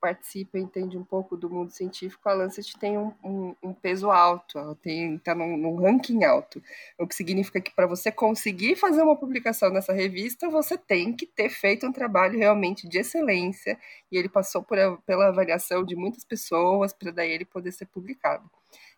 participa 0.07 0.57
e 0.57 0.63
entende 0.63 0.97
um 0.97 1.03
pouco 1.03 1.37
do 1.37 1.51
mundo 1.51 1.73
científico, 1.73 2.29
a 2.29 2.33
Lancet 2.33 2.79
tem 2.79 2.97
um, 2.97 3.13
um, 3.25 3.57
um 3.61 3.73
peso 3.73 4.09
alto, 4.09 4.57
ela 4.57 4.79
está 4.85 5.35
num, 5.35 5.57
num, 5.57 5.75
ranking 5.75 6.23
alto, 6.23 6.63
o 6.97 7.09
que 7.09 7.15
significa 7.17 7.61
que 7.61 7.75
para 7.75 7.89
você 7.89 8.13
conseguir 8.13 8.77
fazer 8.77 9.03
uma 9.03 9.17
publicação 9.17 9.69
nessa 9.69 9.93
revista, 9.93 10.49
você 10.49 10.79
tem 10.79 11.13
que 11.13 11.27
ter 11.27 11.49
feito 11.49 11.85
um 11.85 11.93
trabalho 11.93 12.39
realmente 12.39 12.89
de 12.89 12.99
excelência, 12.99 13.77
e 14.13 14.17
ele 14.17 14.29
passou 14.29 14.63
por, 14.63 14.79
pela 15.05 15.27
avaliação 15.27 15.83
de 15.85 15.97
muitas 15.97 16.23
pessoas 16.25 16.93
para 16.93 17.11
daí 17.11 17.33
ele 17.33 17.45
poder 17.45 17.73
ser 17.73 17.87
publicado. 17.87 18.49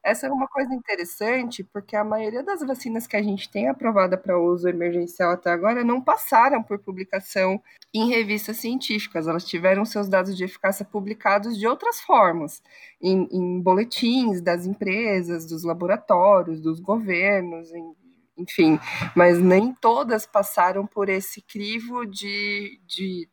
Essa 0.03 0.27
é 0.29 0.31
uma 0.31 0.47
coisa 0.49 0.73
interessante, 0.73 1.63
porque 1.65 1.97
a 1.97 2.05
maioria 2.05 2.43
das 2.43 2.61
vacinas 2.61 3.07
que 3.07 3.17
a 3.17 3.23
gente 3.23 3.51
tem 3.51 3.69
aprovada 3.69 4.17
para 4.17 4.39
uso 4.41 4.69
emergencial 4.69 5.33
até 5.33 5.51
agora 5.51 5.83
não 5.85 6.01
passaram 6.01 6.63
por 6.63 6.79
publicação 6.79 7.61
em 7.93 8.09
revistas 8.09 8.59
científicas. 8.59 9.27
Elas 9.27 9.45
tiveram 9.45 9.85
seus 9.85 10.09
dados 10.09 10.37
de 10.37 10.45
eficácia 10.45 10.85
publicados 10.85 11.59
de 11.59 11.67
outras 11.67 12.01
formas, 12.01 12.63
em, 13.03 13.29
em 13.33 13.61
boletins 13.61 14.41
das 14.41 14.67
empresas, 14.67 15.47
dos 15.47 15.65
laboratórios, 15.65 16.61
dos 16.61 16.81
governos, 16.81 17.71
em, 17.73 17.93
enfim, 18.39 18.79
mas 19.17 19.39
nem 19.41 19.75
todas 19.75 20.25
passaram 20.25 20.87
por 20.87 21.09
esse 21.09 21.43
crivo 21.43 22.07
de, 22.07 22.81
de 22.87 23.29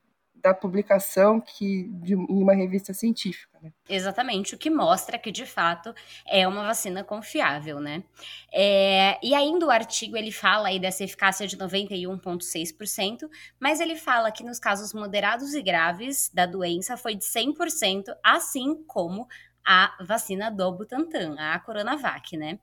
da 0.45 0.53
publicação 0.53 1.41
que 1.41 1.89
de, 2.03 2.13
em 2.13 2.43
uma 2.43 2.53
revista 2.53 2.93
científica. 2.93 3.57
Né? 3.59 3.73
Exatamente, 3.89 4.53
o 4.53 4.57
que 4.59 4.69
mostra 4.69 5.17
que 5.17 5.31
de 5.31 5.43
fato 5.43 5.91
é 6.27 6.47
uma 6.47 6.61
vacina 6.61 7.03
confiável, 7.03 7.79
né? 7.79 8.03
É, 8.53 9.17
e 9.25 9.33
ainda 9.33 9.65
o 9.65 9.71
artigo 9.71 10.15
ele 10.15 10.31
fala 10.31 10.67
aí 10.67 10.79
dessa 10.79 11.03
eficácia 11.03 11.47
de 11.47 11.57
91,6%, 11.57 13.27
mas 13.59 13.79
ele 13.79 13.95
fala 13.95 14.31
que 14.31 14.43
nos 14.43 14.59
casos 14.59 14.93
moderados 14.93 15.55
e 15.55 15.63
graves 15.63 16.29
da 16.31 16.45
doença 16.45 16.95
foi 16.95 17.15
de 17.15 17.25
100%, 17.25 18.15
assim 18.23 18.83
como 18.85 19.27
a 19.65 19.97
vacina 20.05 20.51
do 20.51 20.71
Butantan, 20.73 21.37
a 21.39 21.57
Coronavac, 21.57 22.37
né? 22.37 22.59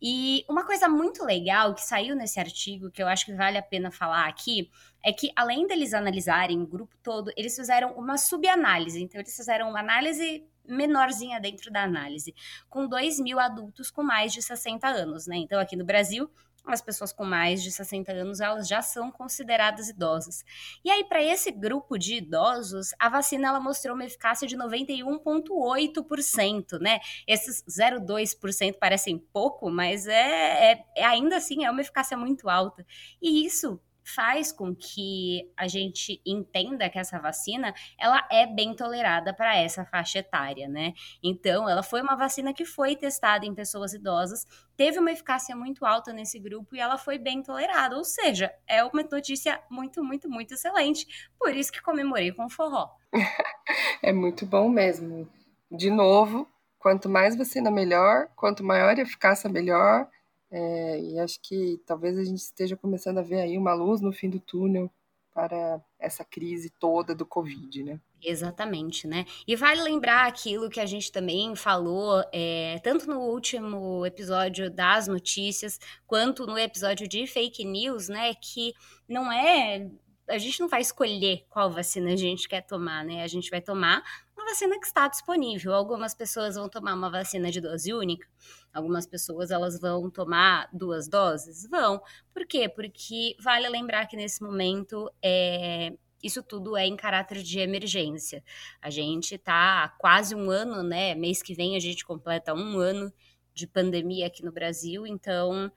E 0.00 0.44
uma 0.48 0.64
coisa 0.64 0.88
muito 0.88 1.24
legal 1.24 1.74
que 1.74 1.82
saiu 1.82 2.14
nesse 2.14 2.38
artigo, 2.38 2.90
que 2.90 3.02
eu 3.02 3.08
acho 3.08 3.24
que 3.24 3.34
vale 3.34 3.56
a 3.56 3.62
pena 3.62 3.90
falar 3.90 4.26
aqui, 4.26 4.70
é 5.02 5.12
que 5.12 5.30
além 5.34 5.66
deles 5.66 5.94
analisarem 5.94 6.60
o 6.60 6.66
grupo 6.66 6.96
todo, 7.02 7.32
eles 7.36 7.56
fizeram 7.56 7.92
uma 7.96 8.18
subanálise. 8.18 9.02
Então, 9.02 9.20
eles 9.20 9.34
fizeram 9.34 9.70
uma 9.70 9.80
análise 9.80 10.46
menorzinha 10.68 11.40
dentro 11.40 11.70
da 11.70 11.84
análise, 11.84 12.34
com 12.68 12.86
2 12.88 13.20
mil 13.20 13.38
adultos 13.38 13.90
com 13.90 14.02
mais 14.02 14.32
de 14.32 14.42
60 14.42 14.86
anos, 14.88 15.26
né? 15.26 15.36
Então, 15.36 15.60
aqui 15.60 15.76
no 15.76 15.84
Brasil, 15.84 16.30
as 16.72 16.80
pessoas 16.80 17.12
com 17.12 17.24
mais 17.24 17.62
de 17.62 17.70
60 17.70 18.12
anos, 18.12 18.40
elas 18.40 18.66
já 18.68 18.82
são 18.82 19.10
consideradas 19.10 19.88
idosas. 19.88 20.44
E 20.84 20.90
aí, 20.90 21.04
para 21.04 21.22
esse 21.22 21.50
grupo 21.50 21.96
de 21.98 22.16
idosos, 22.16 22.90
a 22.98 23.08
vacina 23.08 23.48
ela 23.48 23.60
mostrou 23.60 23.94
uma 23.94 24.04
eficácia 24.04 24.46
de 24.46 24.56
91,8%, 24.56 26.78
né? 26.80 27.00
Esses 27.26 27.64
0,2% 27.68 28.78
parecem 28.78 29.18
pouco, 29.32 29.70
mas 29.70 30.06
é, 30.06 30.72
é, 30.72 30.84
é 30.96 31.04
ainda 31.04 31.36
assim 31.36 31.64
é 31.64 31.70
uma 31.70 31.80
eficácia 31.80 32.16
muito 32.16 32.48
alta. 32.48 32.86
E 33.20 33.46
isso 33.46 33.80
faz 34.06 34.52
com 34.52 34.74
que 34.74 35.50
a 35.56 35.66
gente 35.66 36.20
entenda 36.24 36.88
que 36.88 36.98
essa 36.98 37.18
vacina 37.18 37.74
ela 37.98 38.26
é 38.30 38.46
bem 38.46 38.74
tolerada 38.74 39.34
para 39.34 39.56
essa 39.56 39.84
faixa 39.84 40.20
etária, 40.20 40.68
né? 40.68 40.92
Então, 41.22 41.68
ela 41.68 41.82
foi 41.82 42.00
uma 42.00 42.14
vacina 42.14 42.54
que 42.54 42.64
foi 42.64 42.94
testada 42.94 43.44
em 43.44 43.54
pessoas 43.54 43.92
idosas, 43.92 44.46
teve 44.76 44.98
uma 45.00 45.10
eficácia 45.10 45.56
muito 45.56 45.84
alta 45.84 46.12
nesse 46.12 46.38
grupo 46.38 46.76
e 46.76 46.80
ela 46.80 46.96
foi 46.96 47.18
bem 47.18 47.42
tolerada, 47.42 47.96
ou 47.96 48.04
seja, 48.04 48.52
é 48.68 48.84
uma 48.84 49.02
notícia 49.02 49.60
muito, 49.68 50.04
muito, 50.04 50.30
muito 50.30 50.54
excelente. 50.54 51.06
Por 51.38 51.54
isso 51.54 51.72
que 51.72 51.82
comemorei 51.82 52.30
com 52.32 52.48
forró. 52.48 52.90
é 54.02 54.12
muito 54.12 54.46
bom 54.46 54.68
mesmo. 54.68 55.28
De 55.70 55.90
novo, 55.90 56.48
quanto 56.78 57.08
mais 57.08 57.34
vacina 57.34 57.70
melhor, 57.72 58.28
quanto 58.36 58.62
maior 58.62 58.96
a 58.96 59.02
eficácia 59.02 59.50
melhor. 59.50 60.08
É, 60.50 61.00
e 61.00 61.18
acho 61.18 61.40
que 61.42 61.80
talvez 61.86 62.16
a 62.16 62.24
gente 62.24 62.38
esteja 62.38 62.76
começando 62.76 63.18
a 63.18 63.22
ver 63.22 63.40
aí 63.40 63.58
uma 63.58 63.74
luz 63.74 64.00
no 64.00 64.12
fim 64.12 64.30
do 64.30 64.40
túnel 64.40 64.90
para 65.36 65.80
essa 65.98 66.24
crise 66.24 66.70
toda 66.80 67.14
do 67.14 67.26
Covid, 67.26 67.82
né? 67.82 68.00
Exatamente, 68.22 69.06
né? 69.06 69.26
E 69.46 69.54
vale 69.54 69.82
lembrar 69.82 70.26
aquilo 70.26 70.70
que 70.70 70.80
a 70.80 70.86
gente 70.86 71.12
também 71.12 71.54
falou, 71.54 72.24
é, 72.32 72.80
tanto 72.82 73.06
no 73.06 73.20
último 73.20 74.06
episódio 74.06 74.70
das 74.70 75.06
notícias, 75.06 75.78
quanto 76.06 76.46
no 76.46 76.58
episódio 76.58 77.06
de 77.06 77.26
fake 77.26 77.64
news, 77.66 78.08
né? 78.08 78.32
Que 78.34 78.72
não 79.06 79.30
é. 79.30 79.90
A 80.26 80.38
gente 80.38 80.58
não 80.58 80.68
vai 80.68 80.80
escolher 80.80 81.44
qual 81.50 81.70
vacina 81.70 82.14
a 82.14 82.16
gente 82.16 82.48
quer 82.48 82.62
tomar, 82.62 83.04
né? 83.04 83.22
A 83.22 83.28
gente 83.28 83.50
vai 83.50 83.60
tomar 83.60 84.02
vacina 84.46 84.78
que 84.80 84.86
está 84.86 85.08
disponível. 85.08 85.74
Algumas 85.74 86.14
pessoas 86.14 86.54
vão 86.54 86.68
tomar 86.68 86.94
uma 86.94 87.10
vacina 87.10 87.50
de 87.50 87.60
dose 87.60 87.92
única, 87.92 88.26
algumas 88.72 89.06
pessoas 89.06 89.50
elas 89.50 89.78
vão 89.78 90.08
tomar 90.10 90.68
duas 90.72 91.08
doses? 91.08 91.68
Vão. 91.68 92.00
Por 92.32 92.46
quê? 92.46 92.68
Porque 92.68 93.36
vale 93.40 93.68
lembrar 93.68 94.06
que 94.06 94.16
nesse 94.16 94.42
momento 94.42 95.10
é, 95.22 95.92
isso 96.22 96.42
tudo 96.42 96.76
é 96.76 96.86
em 96.86 96.96
caráter 96.96 97.42
de 97.42 97.58
emergência. 97.58 98.42
A 98.80 98.90
gente 98.90 99.34
está 99.34 99.84
há 99.84 99.88
quase 99.88 100.34
um 100.34 100.50
ano, 100.50 100.82
né? 100.82 101.14
Mês 101.14 101.42
que 101.42 101.54
vem 101.54 101.76
a 101.76 101.80
gente 101.80 102.04
completa 102.04 102.54
um 102.54 102.78
ano 102.78 103.12
de 103.52 103.66
pandemia 103.66 104.26
aqui 104.26 104.44
no 104.44 104.52
Brasil, 104.52 105.06
então 105.06 105.70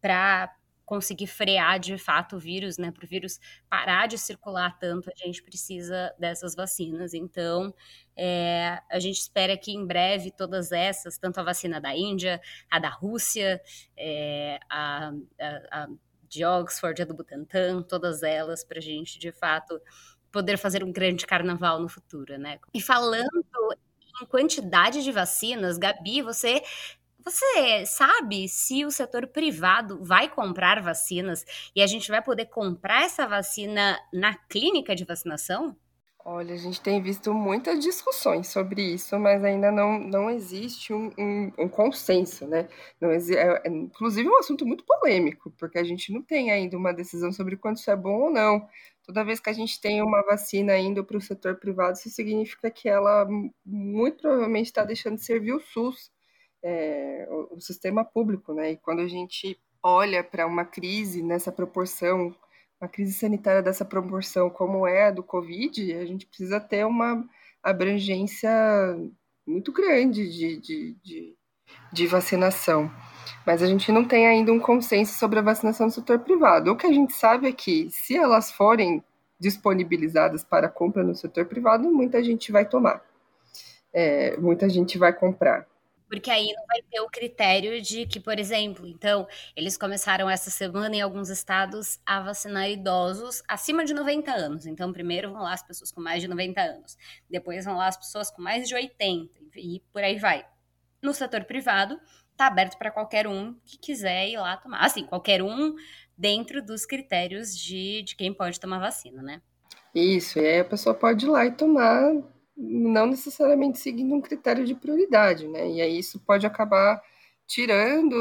para 0.00 0.54
conseguir 0.86 1.26
frear 1.26 1.80
de 1.80 1.98
fato 1.98 2.36
o 2.36 2.38
vírus, 2.38 2.78
né? 2.78 2.92
Para 2.92 3.04
o 3.04 3.08
vírus 3.08 3.40
parar 3.68 4.06
de 4.06 4.16
circular 4.16 4.78
tanto, 4.78 5.10
a 5.10 5.26
gente 5.26 5.42
precisa 5.42 6.14
dessas 6.18 6.54
vacinas. 6.54 7.12
Então, 7.12 7.74
é, 8.16 8.80
a 8.90 9.00
gente 9.00 9.18
espera 9.18 9.56
que 9.58 9.72
em 9.72 9.84
breve 9.84 10.30
todas 10.30 10.70
essas, 10.70 11.18
tanto 11.18 11.40
a 11.40 11.42
vacina 11.42 11.80
da 11.80 11.94
Índia, 11.94 12.40
a 12.70 12.78
da 12.78 12.88
Rússia, 12.88 13.60
é, 13.96 14.60
a, 14.70 15.10
a, 15.40 15.82
a 15.82 15.88
de 16.28 16.44
Oxford, 16.44 17.02
a 17.02 17.04
do 17.04 17.14
Butantan, 17.14 17.82
todas 17.82 18.22
elas, 18.22 18.64
para 18.64 18.78
a 18.78 18.82
gente 18.82 19.18
de 19.18 19.32
fato 19.32 19.80
poder 20.30 20.56
fazer 20.58 20.84
um 20.84 20.92
grande 20.92 21.26
carnaval 21.26 21.80
no 21.80 21.88
futuro, 21.88 22.38
né? 22.38 22.58
E 22.72 22.80
falando 22.80 23.44
em 24.22 24.26
quantidade 24.26 25.02
de 25.02 25.12
vacinas, 25.12 25.78
Gabi, 25.78 26.22
você 26.22 26.62
você 27.26 27.84
sabe 27.86 28.48
se 28.48 28.84
o 28.84 28.90
setor 28.90 29.26
privado 29.26 29.98
vai 30.00 30.28
comprar 30.28 30.80
vacinas 30.80 31.44
e 31.74 31.82
a 31.82 31.86
gente 31.86 32.08
vai 32.08 32.22
poder 32.22 32.46
comprar 32.46 33.02
essa 33.02 33.26
vacina 33.26 33.98
na 34.12 34.32
clínica 34.34 34.94
de 34.94 35.04
vacinação? 35.04 35.76
Olha, 36.24 36.54
a 36.54 36.56
gente 36.56 36.80
tem 36.80 37.02
visto 37.02 37.34
muitas 37.34 37.80
discussões 37.80 38.46
sobre 38.46 38.80
isso, 38.80 39.18
mas 39.18 39.42
ainda 39.42 39.72
não, 39.72 39.98
não 39.98 40.30
existe 40.30 40.92
um, 40.92 41.10
um, 41.18 41.52
um 41.58 41.68
consenso, 41.68 42.46
né? 42.46 42.68
Não 43.00 43.10
é, 43.10 43.16
é, 43.16 43.68
inclusive, 43.68 44.28
um 44.28 44.38
assunto 44.38 44.64
muito 44.64 44.84
polêmico, 44.84 45.52
porque 45.58 45.78
a 45.78 45.84
gente 45.84 46.12
não 46.12 46.22
tem 46.22 46.52
ainda 46.52 46.76
uma 46.76 46.92
decisão 46.92 47.32
sobre 47.32 47.56
quanto 47.56 47.78
isso 47.78 47.90
é 47.90 47.96
bom 47.96 48.22
ou 48.22 48.30
não. 48.30 48.68
Toda 49.04 49.24
vez 49.24 49.40
que 49.40 49.50
a 49.50 49.52
gente 49.52 49.80
tem 49.80 50.00
uma 50.02 50.22
vacina 50.22 50.76
indo 50.78 51.04
para 51.04 51.16
o 51.16 51.20
setor 51.20 51.56
privado, 51.56 51.96
isso 51.96 52.10
significa 52.10 52.70
que 52.70 52.88
ela 52.88 53.26
muito 53.64 54.18
provavelmente 54.18 54.66
está 54.66 54.84
deixando 54.84 55.16
de 55.16 55.24
servir 55.24 55.52
o 55.52 55.60
SUS 55.60 56.10
é, 56.62 57.26
o, 57.30 57.60
sistema 57.60 58.04
público, 58.04 58.52
né? 58.52 58.72
E 58.72 58.76
quando 58.76 59.00
a 59.00 59.08
gente 59.08 59.58
olha 59.82 60.22
para 60.24 60.46
uma 60.46 60.64
crise 60.64 61.22
nessa 61.22 61.52
proporção, 61.52 62.34
uma 62.80 62.88
crise 62.88 63.12
sanitária 63.12 63.62
dessa 63.62 63.84
proporção, 63.84 64.50
como 64.50 64.86
é 64.86 65.06
a 65.06 65.10
do 65.10 65.22
Covid, 65.22 65.94
a 65.94 66.04
gente 66.04 66.26
precisa 66.26 66.60
ter 66.60 66.84
uma 66.84 67.24
abrangência 67.62 68.50
muito 69.46 69.72
grande 69.72 70.28
de, 70.28 70.56
de, 70.60 70.96
de, 71.02 71.36
de, 71.92 72.06
vacinação. 72.06 72.90
Mas 73.46 73.62
a 73.62 73.66
gente 73.66 73.90
não 73.92 74.04
tem 74.04 74.26
ainda 74.26 74.52
um 74.52 74.60
consenso 74.60 75.18
sobre 75.18 75.38
a 75.38 75.42
vacinação 75.42 75.86
do 75.86 75.92
setor 75.92 76.18
privado. 76.20 76.72
O 76.72 76.76
que 76.76 76.86
a 76.86 76.92
gente 76.92 77.12
sabe 77.12 77.48
é 77.48 77.52
que, 77.52 77.88
se 77.90 78.16
elas 78.16 78.50
forem 78.50 79.02
disponibilizadas 79.38 80.42
para 80.42 80.68
compra 80.68 81.04
no 81.04 81.14
setor 81.14 81.46
privado, 81.46 81.90
muita 81.90 82.22
gente 82.22 82.50
vai 82.50 82.64
tomar. 82.64 83.02
É, 83.92 84.36
muita 84.36 84.68
gente 84.68 84.98
vai 84.98 85.12
comprar. 85.12 85.66
Porque 86.08 86.30
aí 86.30 86.52
não 86.54 86.66
vai 86.66 86.82
ter 86.82 87.00
o 87.00 87.08
critério 87.08 87.82
de 87.82 88.06
que, 88.06 88.20
por 88.20 88.38
exemplo, 88.38 88.86
então, 88.86 89.26
eles 89.56 89.76
começaram 89.76 90.30
essa 90.30 90.50
semana 90.50 90.94
em 90.94 91.00
alguns 91.00 91.28
estados 91.28 91.98
a 92.06 92.20
vacinar 92.20 92.70
idosos 92.70 93.42
acima 93.48 93.84
de 93.84 93.92
90 93.92 94.30
anos. 94.30 94.66
Então, 94.66 94.92
primeiro 94.92 95.32
vão 95.32 95.42
lá 95.42 95.52
as 95.52 95.62
pessoas 95.62 95.90
com 95.90 96.00
mais 96.00 96.22
de 96.22 96.28
90 96.28 96.60
anos, 96.60 96.96
depois 97.28 97.64
vão 97.64 97.76
lá 97.76 97.88
as 97.88 97.96
pessoas 97.96 98.30
com 98.30 98.40
mais 98.40 98.68
de 98.68 98.74
80 98.74 99.40
e 99.56 99.82
por 99.92 100.02
aí 100.02 100.18
vai. 100.18 100.46
No 101.02 101.12
setor 101.12 101.44
privado, 101.44 102.00
tá 102.36 102.46
aberto 102.46 102.76
para 102.78 102.90
qualquer 102.90 103.26
um 103.26 103.54
que 103.64 103.78
quiser 103.78 104.28
ir 104.28 104.38
lá 104.38 104.56
tomar. 104.56 104.84
Assim, 104.84 105.04
qualquer 105.04 105.42
um 105.42 105.74
dentro 106.16 106.62
dos 106.64 106.86
critérios 106.86 107.56
de, 107.56 108.02
de 108.02 108.14
quem 108.14 108.32
pode 108.32 108.60
tomar 108.60 108.78
vacina, 108.78 109.22
né? 109.22 109.42
Isso, 109.94 110.38
e 110.38 110.46
aí 110.46 110.60
a 110.60 110.64
pessoa 110.64 110.94
pode 110.94 111.24
ir 111.24 111.28
lá 111.28 111.46
e 111.46 111.52
tomar, 111.52 112.12
não 112.56 113.06
necessariamente 113.06 113.78
seguindo 113.78 114.14
um 114.14 114.20
critério 114.20 114.64
de 114.64 114.74
prioridade, 114.74 115.46
né? 115.48 115.68
E 115.70 115.80
aí 115.82 115.98
isso 115.98 116.18
pode 116.20 116.46
acabar 116.46 117.02
tirando 117.46 118.14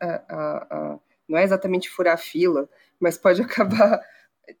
a, 0.00 0.06
a, 0.06 0.94
a 0.94 0.98
não 1.28 1.38
é 1.38 1.44
exatamente 1.44 1.88
furar 1.88 2.14
a 2.14 2.18
fila, 2.18 2.68
mas 2.98 3.16
pode 3.16 3.40
acabar 3.42 4.00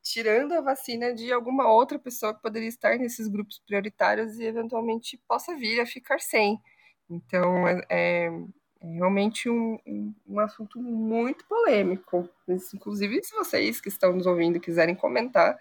tirando 0.02 0.52
a 0.52 0.60
vacina 0.60 1.12
de 1.12 1.32
alguma 1.32 1.70
outra 1.70 1.98
pessoa 1.98 2.34
que 2.34 2.42
poderia 2.42 2.68
estar 2.68 2.96
nesses 2.96 3.26
grupos 3.26 3.58
prioritários 3.66 4.38
e 4.38 4.44
eventualmente 4.44 5.20
possa 5.28 5.56
vir 5.56 5.80
a 5.80 5.86
ficar 5.86 6.20
sem. 6.20 6.60
Então, 7.08 7.66
é, 7.66 7.80
é, 7.88 8.26
é 8.80 8.86
realmente 8.86 9.50
um, 9.50 9.78
um, 9.84 10.14
um, 10.28 10.38
assunto 10.38 10.80
muito 10.80 11.44
polêmico. 11.46 12.28
Inclusive, 12.72 13.22
se 13.24 13.34
vocês 13.34 13.80
que 13.80 13.88
estão 13.88 14.12
nos 14.12 14.26
ouvindo 14.26 14.60
quiserem 14.60 14.94
comentar 14.94 15.58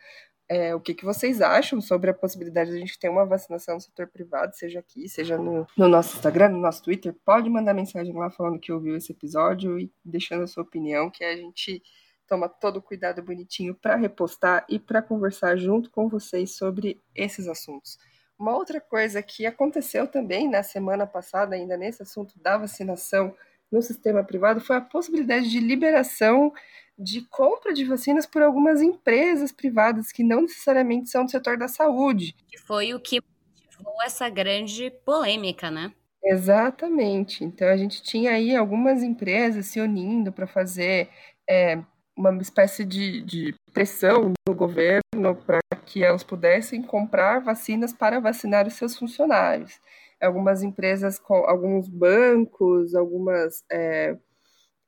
é, 0.50 0.74
o 0.74 0.79
que, 0.79 0.96
que 0.96 1.06
vocês 1.06 1.41
acham 1.41 1.79
sobre 1.79 2.10
a 2.10 2.13
possibilidade 2.13 2.72
de 2.72 2.77
a 2.77 2.79
gente 2.79 2.98
ter 2.98 3.08
uma 3.08 3.24
vacinação 3.24 3.75
no 3.75 3.82
setor 3.82 4.08
privado, 4.08 4.56
seja 4.56 4.79
aqui, 4.79 5.08
seja 5.08 5.38
no, 5.38 5.68
no 5.77 5.88
nosso 5.88 6.15
Instagram, 6.15 6.50
no 6.50 6.58
nosso 6.58 6.82
Twitter. 6.82 7.15
Pode 7.24 7.48
mandar 7.48 7.75
mensagem 7.75 8.12
lá 8.13 8.32
falando 8.32 8.60
que 8.60 8.72
ouviu 8.72 8.98
esse 8.98 9.12
episódio 9.12 9.79
e 9.79 9.94
deixando 10.03 10.44
a 10.44 10.48
sua 10.48 10.63
opinião, 10.63 11.12
que 11.12 11.24
a 11.24 11.36
gente 11.36 11.84
toma 12.27 12.50
todo 12.50 12.77
o 12.77 12.82
cuidado 12.82 13.22
bonitinho 13.22 13.75
para 13.75 13.96
repostar 13.96 14.65
e 14.68 14.79
para 14.79 15.03
conversar 15.03 15.56
junto 15.56 15.91
com 15.91 16.10
vocês 16.10 16.56
sobre 16.56 17.00
esses 17.13 17.48
assuntos. 17.48 18.00
Uma 18.38 18.56
outra 18.56 18.82
coisa 18.82 19.22
que 19.22 19.46
aconteceu 19.46 20.08
também 20.08 20.50
na 20.50 20.63
semana 20.63 21.06
passada, 21.06 21.56
ainda 21.56 21.77
nesse 21.77 22.01
assunto 22.01 22.39
da 22.39 22.58
vacinação 22.58 23.36
no 23.71 23.81
sistema 23.81 24.23
privado, 24.23 24.59
foi 24.59 24.75
a 24.75 24.81
possibilidade 24.81 25.49
de 25.49 25.59
liberação 25.59 26.51
de 26.97 27.21
compra 27.29 27.73
de 27.73 27.85
vacinas 27.85 28.25
por 28.25 28.41
algumas 28.41 28.81
empresas 28.81 29.51
privadas 29.51 30.11
que 30.11 30.23
não 30.23 30.41
necessariamente 30.41 31.09
são 31.09 31.23
do 31.23 31.31
setor 31.31 31.57
da 31.57 31.67
saúde. 31.67 32.35
Que 32.47 32.57
foi 32.57 32.93
o 32.93 32.99
que 32.99 33.21
motivou 33.21 34.03
essa 34.03 34.27
grande 34.29 34.91
polêmica, 35.05 35.71
né? 35.71 35.93
Exatamente. 36.21 37.43
Então 37.45 37.69
a 37.69 37.77
gente 37.77 38.03
tinha 38.03 38.31
aí 38.31 38.53
algumas 38.53 39.01
empresas 39.01 39.67
se 39.67 39.79
unindo 39.79 40.31
para 40.31 40.45
fazer 40.45 41.09
é, 41.49 41.79
uma 42.15 42.35
espécie 42.41 42.83
de, 42.83 43.21
de 43.21 43.55
pressão 43.73 44.33
no 44.47 44.53
governo 44.53 45.35
para 45.45 45.61
que 45.85 46.03
elas 46.03 46.23
pudessem 46.23 46.81
comprar 46.81 47.39
vacinas 47.39 47.93
para 47.93 48.19
vacinar 48.19 48.67
os 48.67 48.73
seus 48.73 48.97
funcionários. 48.97 49.79
Algumas 50.21 50.63
empresas, 50.63 51.21
alguns 51.27 51.88
bancos, 51.88 52.93
algumas 52.93 53.63
é, 53.71 54.17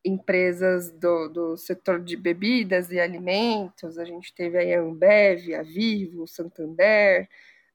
empresas 0.04 0.92
do, 0.92 1.30
do 1.30 1.58
setor 1.58 2.02
de 2.02 2.18
bebidas 2.18 2.92
e 2.92 3.00
alimentos, 3.00 3.98
a 3.98 4.06
gente 4.06 4.34
teve 4.34 4.58
aí 4.58 4.74
a 4.74 4.82
Ambev, 4.82 5.54
a 5.54 5.62
Vivo, 5.62 6.24
o 6.24 6.28
Santander, 6.28 7.30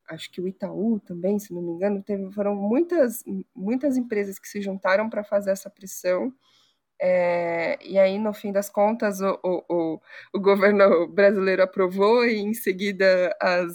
acho 0.09 0.31
que 0.31 0.41
o 0.41 0.49
Itaú 0.49 1.01
também, 1.01 1.39
se 1.39 1.53
não 1.53 1.63
me 1.63 1.73
engano, 1.73 2.03
teve, 2.03 2.31
foram 2.33 2.55
muitas, 2.55 3.25
muitas 3.55 3.97
empresas 3.97 4.39
que 4.39 4.49
se 4.49 4.61
juntaram 4.61 5.09
para 5.09 5.25
fazer 5.25 5.51
essa 5.51 5.71
pressão. 5.71 6.33
É, 7.01 7.79
e 7.85 7.99
aí, 7.99 8.19
no 8.19 8.33
fim 8.33 8.53
das 8.53 8.71
contas, 8.71 9.21
o, 9.21 9.39
o, 9.43 9.65
o, 9.69 10.01
o 10.35 10.41
governo 10.41 11.07
brasileiro 11.09 11.63
aprovou 11.63 12.25
e, 12.25 12.39
em 12.39 12.55
seguida, 12.55 13.37
as 13.41 13.73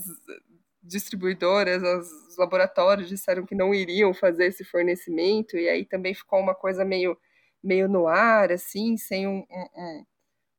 distribuidoras, 0.81 1.83
os 1.83 2.37
laboratórios 2.37 3.09
disseram 3.09 3.45
que 3.45 3.55
não 3.55 3.73
iriam 3.73 4.13
fazer 4.13 4.47
esse 4.47 4.63
fornecimento, 4.63 5.57
e 5.57 5.69
aí 5.69 5.85
também 5.85 6.13
ficou 6.13 6.39
uma 6.39 6.55
coisa 6.55 6.83
meio 6.85 7.17
meio 7.63 7.87
no 7.87 8.07
ar, 8.07 8.51
assim, 8.51 8.97
sem 8.97 9.27
um, 9.27 9.45
um, 9.75 10.05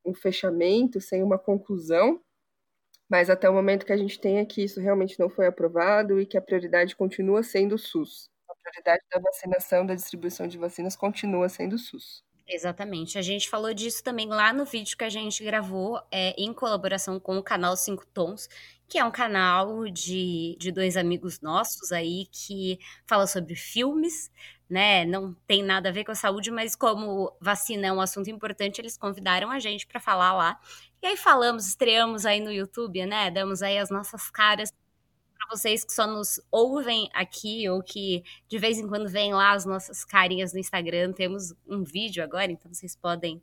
um 0.06 0.14
fechamento, 0.14 1.00
sem 1.00 1.22
uma 1.22 1.38
conclusão. 1.38 2.20
Mas 3.08 3.28
até 3.28 3.48
o 3.48 3.52
momento 3.52 3.84
que 3.84 3.92
a 3.92 3.96
gente 3.96 4.20
tem 4.20 4.40
aqui, 4.40 4.64
isso 4.64 4.80
realmente 4.80 5.18
não 5.18 5.28
foi 5.28 5.46
aprovado 5.46 6.20
e 6.20 6.26
que 6.26 6.38
a 6.38 6.42
prioridade 6.42 6.96
continua 6.96 7.42
sendo 7.42 7.74
o 7.74 7.78
SUS. 7.78 8.30
A 8.48 8.54
prioridade 8.54 9.02
da 9.12 9.20
vacinação, 9.20 9.84
da 9.84 9.94
distribuição 9.94 10.46
de 10.46 10.56
vacinas 10.56 10.96
continua 10.96 11.48
sendo 11.48 11.74
o 11.74 11.78
SUS. 11.78 12.22
Exatamente. 12.48 13.18
A 13.18 13.22
gente 13.22 13.48
falou 13.48 13.72
disso 13.72 14.02
também 14.02 14.28
lá 14.28 14.52
no 14.52 14.64
vídeo 14.64 14.96
que 14.96 15.04
a 15.04 15.10
gente 15.10 15.44
gravou 15.44 16.00
é, 16.10 16.34
em 16.36 16.52
colaboração 16.52 17.20
com 17.20 17.38
o 17.38 17.42
canal 17.42 17.76
Cinco 17.76 18.06
Tons, 18.06 18.48
que 18.92 18.98
é 18.98 19.04
um 19.06 19.10
canal 19.10 19.88
de, 19.88 20.54
de 20.60 20.70
dois 20.70 20.98
amigos 20.98 21.40
nossos 21.40 21.92
aí 21.92 22.26
que 22.30 22.78
fala 23.06 23.26
sobre 23.26 23.54
filmes, 23.54 24.30
né? 24.68 25.06
Não 25.06 25.32
tem 25.46 25.62
nada 25.62 25.88
a 25.88 25.92
ver 25.92 26.04
com 26.04 26.12
a 26.12 26.14
saúde, 26.14 26.50
mas 26.50 26.76
como 26.76 27.34
vacina 27.40 27.86
é 27.86 27.92
um 27.92 28.02
assunto 28.02 28.28
importante, 28.28 28.82
eles 28.82 28.98
convidaram 28.98 29.50
a 29.50 29.58
gente 29.58 29.86
para 29.86 29.98
falar 29.98 30.34
lá. 30.34 30.60
E 31.02 31.06
aí 31.06 31.16
falamos, 31.16 31.66
estreamos 31.68 32.26
aí 32.26 32.38
no 32.38 32.52
YouTube, 32.52 33.06
né? 33.06 33.30
Damos 33.30 33.62
aí 33.62 33.78
as 33.78 33.88
nossas 33.88 34.28
caras 34.30 34.70
para 34.70 35.56
vocês 35.56 35.84
que 35.84 35.92
só 35.94 36.06
nos 36.06 36.38
ouvem 36.50 37.08
aqui 37.14 37.66
ou 37.70 37.82
que 37.82 38.22
de 38.46 38.58
vez 38.58 38.76
em 38.78 38.86
quando 38.86 39.08
vêm 39.08 39.32
lá 39.32 39.52
as 39.52 39.64
nossas 39.64 40.04
carinhas 40.04 40.52
no 40.52 40.58
Instagram. 40.58 41.14
Temos 41.14 41.54
um 41.66 41.82
vídeo 41.82 42.22
agora, 42.22 42.52
então 42.52 42.70
vocês 42.70 42.94
podem 42.94 43.42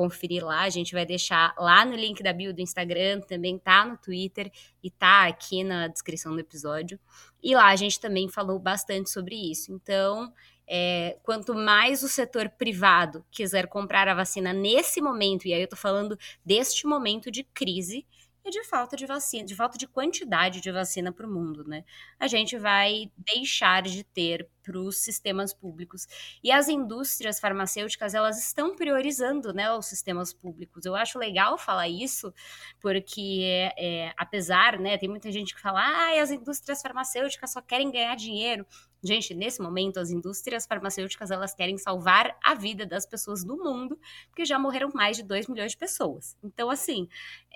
conferir 0.00 0.42
lá. 0.42 0.62
A 0.62 0.70
gente 0.70 0.94
vai 0.94 1.04
deixar 1.04 1.54
lá 1.58 1.84
no 1.84 1.94
link 1.94 2.22
da 2.22 2.32
bio 2.32 2.54
do 2.54 2.62
Instagram, 2.62 3.20
também 3.20 3.58
tá 3.58 3.84
no 3.84 3.98
Twitter 3.98 4.50
e 4.82 4.90
tá 4.90 5.26
aqui 5.26 5.62
na 5.62 5.88
descrição 5.88 6.32
do 6.32 6.40
episódio. 6.40 6.98
E 7.42 7.54
lá 7.54 7.66
a 7.66 7.76
gente 7.76 8.00
também 8.00 8.26
falou 8.26 8.58
bastante 8.58 9.10
sobre 9.10 9.34
isso. 9.34 9.70
Então, 9.70 10.32
é, 10.66 11.18
quanto 11.22 11.54
mais 11.54 12.02
o 12.02 12.08
setor 12.08 12.48
privado 12.48 13.22
quiser 13.30 13.66
comprar 13.66 14.08
a 14.08 14.14
vacina 14.14 14.54
nesse 14.54 15.02
momento, 15.02 15.46
e 15.46 15.52
aí 15.52 15.60
eu 15.60 15.68
tô 15.68 15.76
falando 15.76 16.18
deste 16.42 16.86
momento 16.86 17.30
de 17.30 17.44
crise, 17.44 18.06
e 18.42 18.50
de 18.50 18.64
falta 18.64 18.96
de 18.96 19.04
vacina, 19.04 19.44
de 19.44 19.54
falta 19.54 19.76
de 19.76 19.86
quantidade 19.86 20.62
de 20.62 20.72
vacina 20.72 21.12
para 21.12 21.26
o 21.26 21.30
mundo, 21.30 21.62
né? 21.68 21.84
A 22.18 22.26
gente 22.26 22.56
vai 22.56 23.10
deixar 23.34 23.82
de 23.82 24.02
ter 24.02 24.48
para 24.62 24.78
os 24.78 24.98
sistemas 24.98 25.52
públicos. 25.52 26.06
E 26.42 26.50
as 26.50 26.68
indústrias 26.68 27.40
farmacêuticas, 27.40 28.14
elas 28.14 28.38
estão 28.38 28.74
priorizando, 28.74 29.52
né, 29.52 29.72
os 29.72 29.86
sistemas 29.86 30.32
públicos. 30.32 30.84
Eu 30.84 30.94
acho 30.94 31.18
legal 31.18 31.58
falar 31.58 31.88
isso, 31.88 32.32
porque 32.80 33.42
é, 33.44 33.74
é, 33.76 34.14
apesar, 34.16 34.78
né, 34.78 34.96
tem 34.98 35.08
muita 35.08 35.30
gente 35.30 35.54
que 35.54 35.60
fala, 35.60 35.80
ah, 35.80 36.20
as 36.20 36.30
indústrias 36.30 36.82
farmacêuticas 36.82 37.52
só 37.52 37.60
querem 37.60 37.90
ganhar 37.90 38.14
dinheiro. 38.16 38.66
Gente, 39.02 39.34
nesse 39.34 39.62
momento, 39.62 39.98
as 39.98 40.10
indústrias 40.10 40.66
farmacêuticas, 40.66 41.30
elas 41.30 41.54
querem 41.54 41.78
salvar 41.78 42.36
a 42.42 42.54
vida 42.54 42.84
das 42.84 43.06
pessoas 43.06 43.42
do 43.42 43.56
mundo, 43.56 43.98
porque 44.28 44.44
já 44.44 44.58
morreram 44.58 44.90
mais 44.94 45.16
de 45.16 45.22
2 45.22 45.48
milhões 45.48 45.72
de 45.72 45.78
pessoas. 45.78 46.36
Então, 46.42 46.68
assim, 46.68 47.08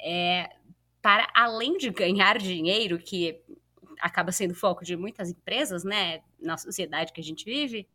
é, 0.03 0.49
para 1.03 1.29
além 1.35 1.77
de 1.77 1.91
ganhar 1.91 2.39
dinheiro, 2.39 2.99
que 2.99 3.43
acaba 4.01 4.33
sendo 4.33 4.55
foco 4.55 4.85
de 4.85 4.97
muitas 4.97 5.31
empresas, 5.31 5.85
né, 5.85 6.23
na 6.41 6.57
sociedade 6.57 7.13
que 7.13 7.21
a 7.21 7.25
gente 7.25 7.45
vive, 7.45 7.89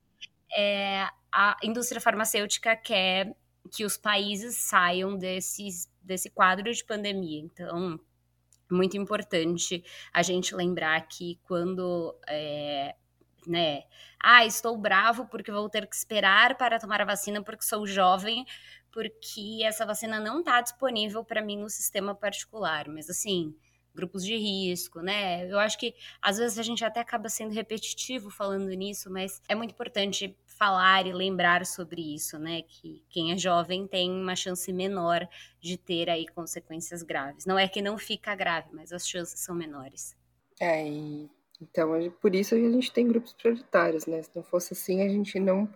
é, 0.55 1.07
a 1.31 1.57
indústria 1.63 2.01
farmacêutica 2.01 2.75
quer 2.75 3.35
que 3.71 3.85
os 3.85 3.97
países 3.97 4.55
saiam 4.57 5.17
desse, 5.17 5.67
desse 6.01 6.29
quadro 6.29 6.71
de 6.71 6.83
pandemia. 6.83 7.39
Então, 7.39 7.99
muito 8.71 8.97
importante 8.97 9.83
a 10.13 10.21
gente 10.21 10.55
lembrar 10.55 11.07
que 11.07 11.39
quando 11.43 12.15
é, 12.27 12.95
né? 13.47 13.83
Ah, 14.19 14.45
estou 14.45 14.77
bravo 14.77 15.25
porque 15.27 15.51
vou 15.51 15.69
ter 15.69 15.87
que 15.87 15.95
esperar 15.95 16.57
para 16.57 16.79
tomar 16.79 17.01
a 17.01 17.05
vacina 17.05 17.41
porque 17.43 17.63
sou 17.63 17.85
jovem, 17.87 18.45
porque 18.91 19.61
essa 19.63 19.85
vacina 19.85 20.19
não 20.19 20.39
está 20.39 20.61
disponível 20.61 21.23
para 21.23 21.41
mim 21.41 21.57
no 21.57 21.69
sistema 21.69 22.13
particular. 22.13 22.87
Mas 22.87 23.09
assim, 23.09 23.55
grupos 23.99 24.23
de 24.23 24.35
risco, 24.35 25.01
né? 25.01 25.45
Eu 25.51 25.59
acho 25.59 25.77
que 25.77 25.93
às 26.21 26.37
vezes 26.37 26.57
a 26.57 26.63
gente 26.63 26.83
até 26.83 26.99
acaba 27.01 27.27
sendo 27.27 27.53
repetitivo 27.53 28.29
falando 28.29 28.69
nisso, 28.69 29.11
mas 29.11 29.41
é 29.47 29.53
muito 29.53 29.71
importante 29.71 30.35
falar 30.45 31.05
e 31.05 31.13
lembrar 31.13 31.65
sobre 31.65 32.15
isso, 32.15 32.39
né? 32.39 32.61
Que 32.61 33.03
quem 33.09 33.31
é 33.31 33.37
jovem 33.37 33.87
tem 33.87 34.11
uma 34.11 34.35
chance 34.35 34.71
menor 34.71 35.27
de 35.59 35.77
ter 35.77 36.09
aí 36.09 36.25
consequências 36.27 37.03
graves. 37.03 37.45
Não 37.45 37.59
é 37.59 37.67
que 37.67 37.81
não 37.81 37.97
fica 37.97 38.35
grave, 38.35 38.69
mas 38.71 38.91
as 38.91 39.07
chances 39.07 39.39
são 39.39 39.55
menores. 39.55 40.17
É, 40.59 40.87
e 40.87 41.29
então, 41.61 41.89
por 42.21 42.33
isso 42.35 42.55
a 42.55 42.57
gente 42.57 42.91
tem 42.91 43.07
grupos 43.07 43.33
prioritários, 43.33 44.05
né? 44.05 44.21
Se 44.21 44.29
não 44.33 44.43
fosse 44.43 44.73
assim, 44.73 45.01
a 45.01 45.09
gente 45.09 45.39
não 45.39 45.69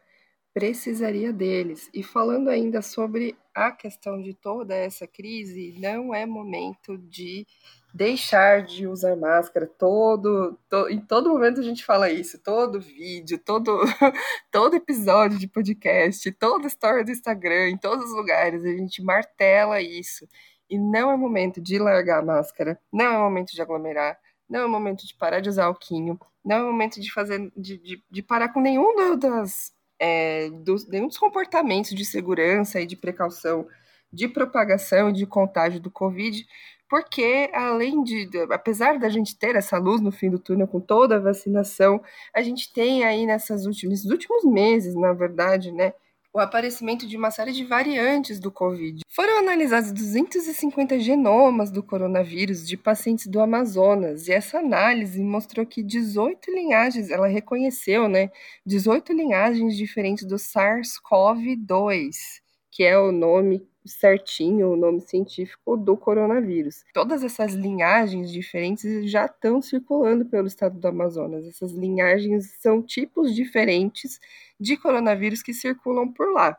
precisaria 0.54 1.34
deles. 1.34 1.90
E 1.94 2.02
falando 2.02 2.50
ainda 2.50 2.82
sobre 2.82 3.36
a 3.54 3.72
questão 3.72 4.22
de 4.22 4.34
toda 4.34 4.76
essa 4.76 5.08
crise, 5.08 5.76
não 5.80 6.14
é 6.14 6.26
momento 6.26 6.98
de 6.98 7.46
deixar 7.94 8.64
de 8.64 8.88
usar 8.88 9.16
máscara. 9.16 9.68
Todo, 9.68 10.58
to, 10.68 10.90
em 10.90 11.00
todo 11.00 11.30
momento 11.30 11.60
a 11.60 11.64
gente 11.64 11.86
fala 11.86 12.10
isso, 12.10 12.42
todo 12.42 12.82
vídeo, 12.82 13.38
todo, 13.38 13.80
todo 14.52 14.76
episódio 14.76 15.38
de 15.38 15.48
podcast, 15.48 16.32
toda 16.34 16.68
história 16.68 17.04
do 17.04 17.12
Instagram, 17.12 17.70
em 17.70 17.78
todos 17.78 18.06
os 18.06 18.16
lugares, 18.16 18.64
a 18.64 18.70
gente 18.70 19.02
martela 19.04 19.82
isso. 19.82 20.28
E 20.70 20.78
não 20.78 21.12
é 21.12 21.18
momento 21.18 21.62
de 21.62 21.78
largar 21.78 22.20
a 22.20 22.26
máscara, 22.26 22.80
não 22.92 23.06
é 23.06 23.18
momento 23.18 23.52
de 23.52 23.62
aglomerar, 23.62 24.18
não 24.50 24.62
é 24.62 24.68
momento 24.68 25.06
de 25.06 25.14
parar 25.16 25.40
de 25.40 25.50
usar 25.50 25.66
alquinho, 25.66 26.20
não 26.44 26.58
é 26.58 26.64
momento 26.64 27.00
de 27.00 27.12
fazer, 27.12 27.52
de, 27.56 27.78
de, 27.78 28.04
de 28.10 28.24
parar 28.24 28.50
com 28.50 28.60
nenhum 28.60 29.18
das, 29.18 29.72
é, 30.04 30.50
dos, 30.50 30.86
nenhum 30.86 31.08
dos 31.08 31.18
comportamentos 31.18 31.92
de 31.92 32.04
segurança 32.04 32.82
e 32.82 32.86
de 32.86 32.98
precaução 32.98 33.66
de 34.12 34.28
propagação 34.28 35.10
e 35.10 35.14
de 35.14 35.26
contágio 35.26 35.80
do 35.80 35.90
Covid, 35.90 36.46
porque 36.90 37.50
além 37.54 38.04
de, 38.04 38.30
apesar 38.52 39.00
da 39.00 39.10
gente 39.10 39.36
ter 39.36 39.56
essa 39.56 39.78
luz 39.78 40.02
no 40.02 40.12
fim 40.12 40.30
do 40.30 40.38
túnel 40.38 40.68
com 40.68 40.80
toda 40.80 41.16
a 41.16 41.20
vacinação, 41.20 42.04
a 42.36 42.42
gente 42.42 42.72
tem 42.72 43.06
aí 43.06 43.26
nessas 43.26 43.66
últimas, 43.66 44.04
últimos 44.04 44.44
meses, 44.44 44.94
na 44.94 45.14
verdade, 45.14 45.72
né, 45.72 45.94
o 46.34 46.40
aparecimento 46.40 47.06
de 47.06 47.16
uma 47.16 47.30
série 47.30 47.52
de 47.52 47.64
variantes 47.64 48.40
do 48.40 48.52
Covid. 48.52 49.02
Foram 49.08 49.38
analisados 49.38 49.92
250 49.92 51.00
genomas 51.00 51.70
do 51.70 51.84
coronavírus 51.84 52.68
de 52.68 52.76
pacientes 52.76 53.28
do 53.28 53.40
Amazonas, 53.40 54.28
e 54.28 54.32
essa 54.32 54.58
análise 54.58 55.24
mostrou 55.24 55.64
que 55.64 55.84
18 55.84 56.52
linhagens, 56.52 57.12
ela 57.12 57.28
reconheceu, 57.28 58.10
né, 58.10 58.32
18 58.66 59.14
linhagens 59.14 59.78
diferentes 59.78 60.26
do 60.26 60.38
SARS-CoV-2, 60.38 62.42
que 62.72 62.84
é 62.84 62.98
o 62.98 63.12
nome 63.12 63.68
certinho 63.86 64.72
o 64.72 64.76
nome 64.76 65.02
científico 65.02 65.76
do 65.78 65.98
coronavírus. 65.98 66.84
Todas 66.94 67.24
essas 67.24 67.54
linhagens 67.54 68.32
diferentes 68.32 69.10
já 69.10 69.26
estão 69.26 69.62
circulando 69.62 70.26
pelo 70.26 70.48
estado 70.48 70.80
do 70.80 70.88
Amazonas. 70.88 71.46
Essas 71.48 71.72
linhagens 71.72 72.52
são 72.60 72.82
tipos 72.82 73.34
diferentes 73.36 74.20
de 74.60 74.78
coronavírus 74.78 75.42
que 75.44 75.54
circulam 75.54 76.12
por 76.12 76.32
lá. 76.34 76.58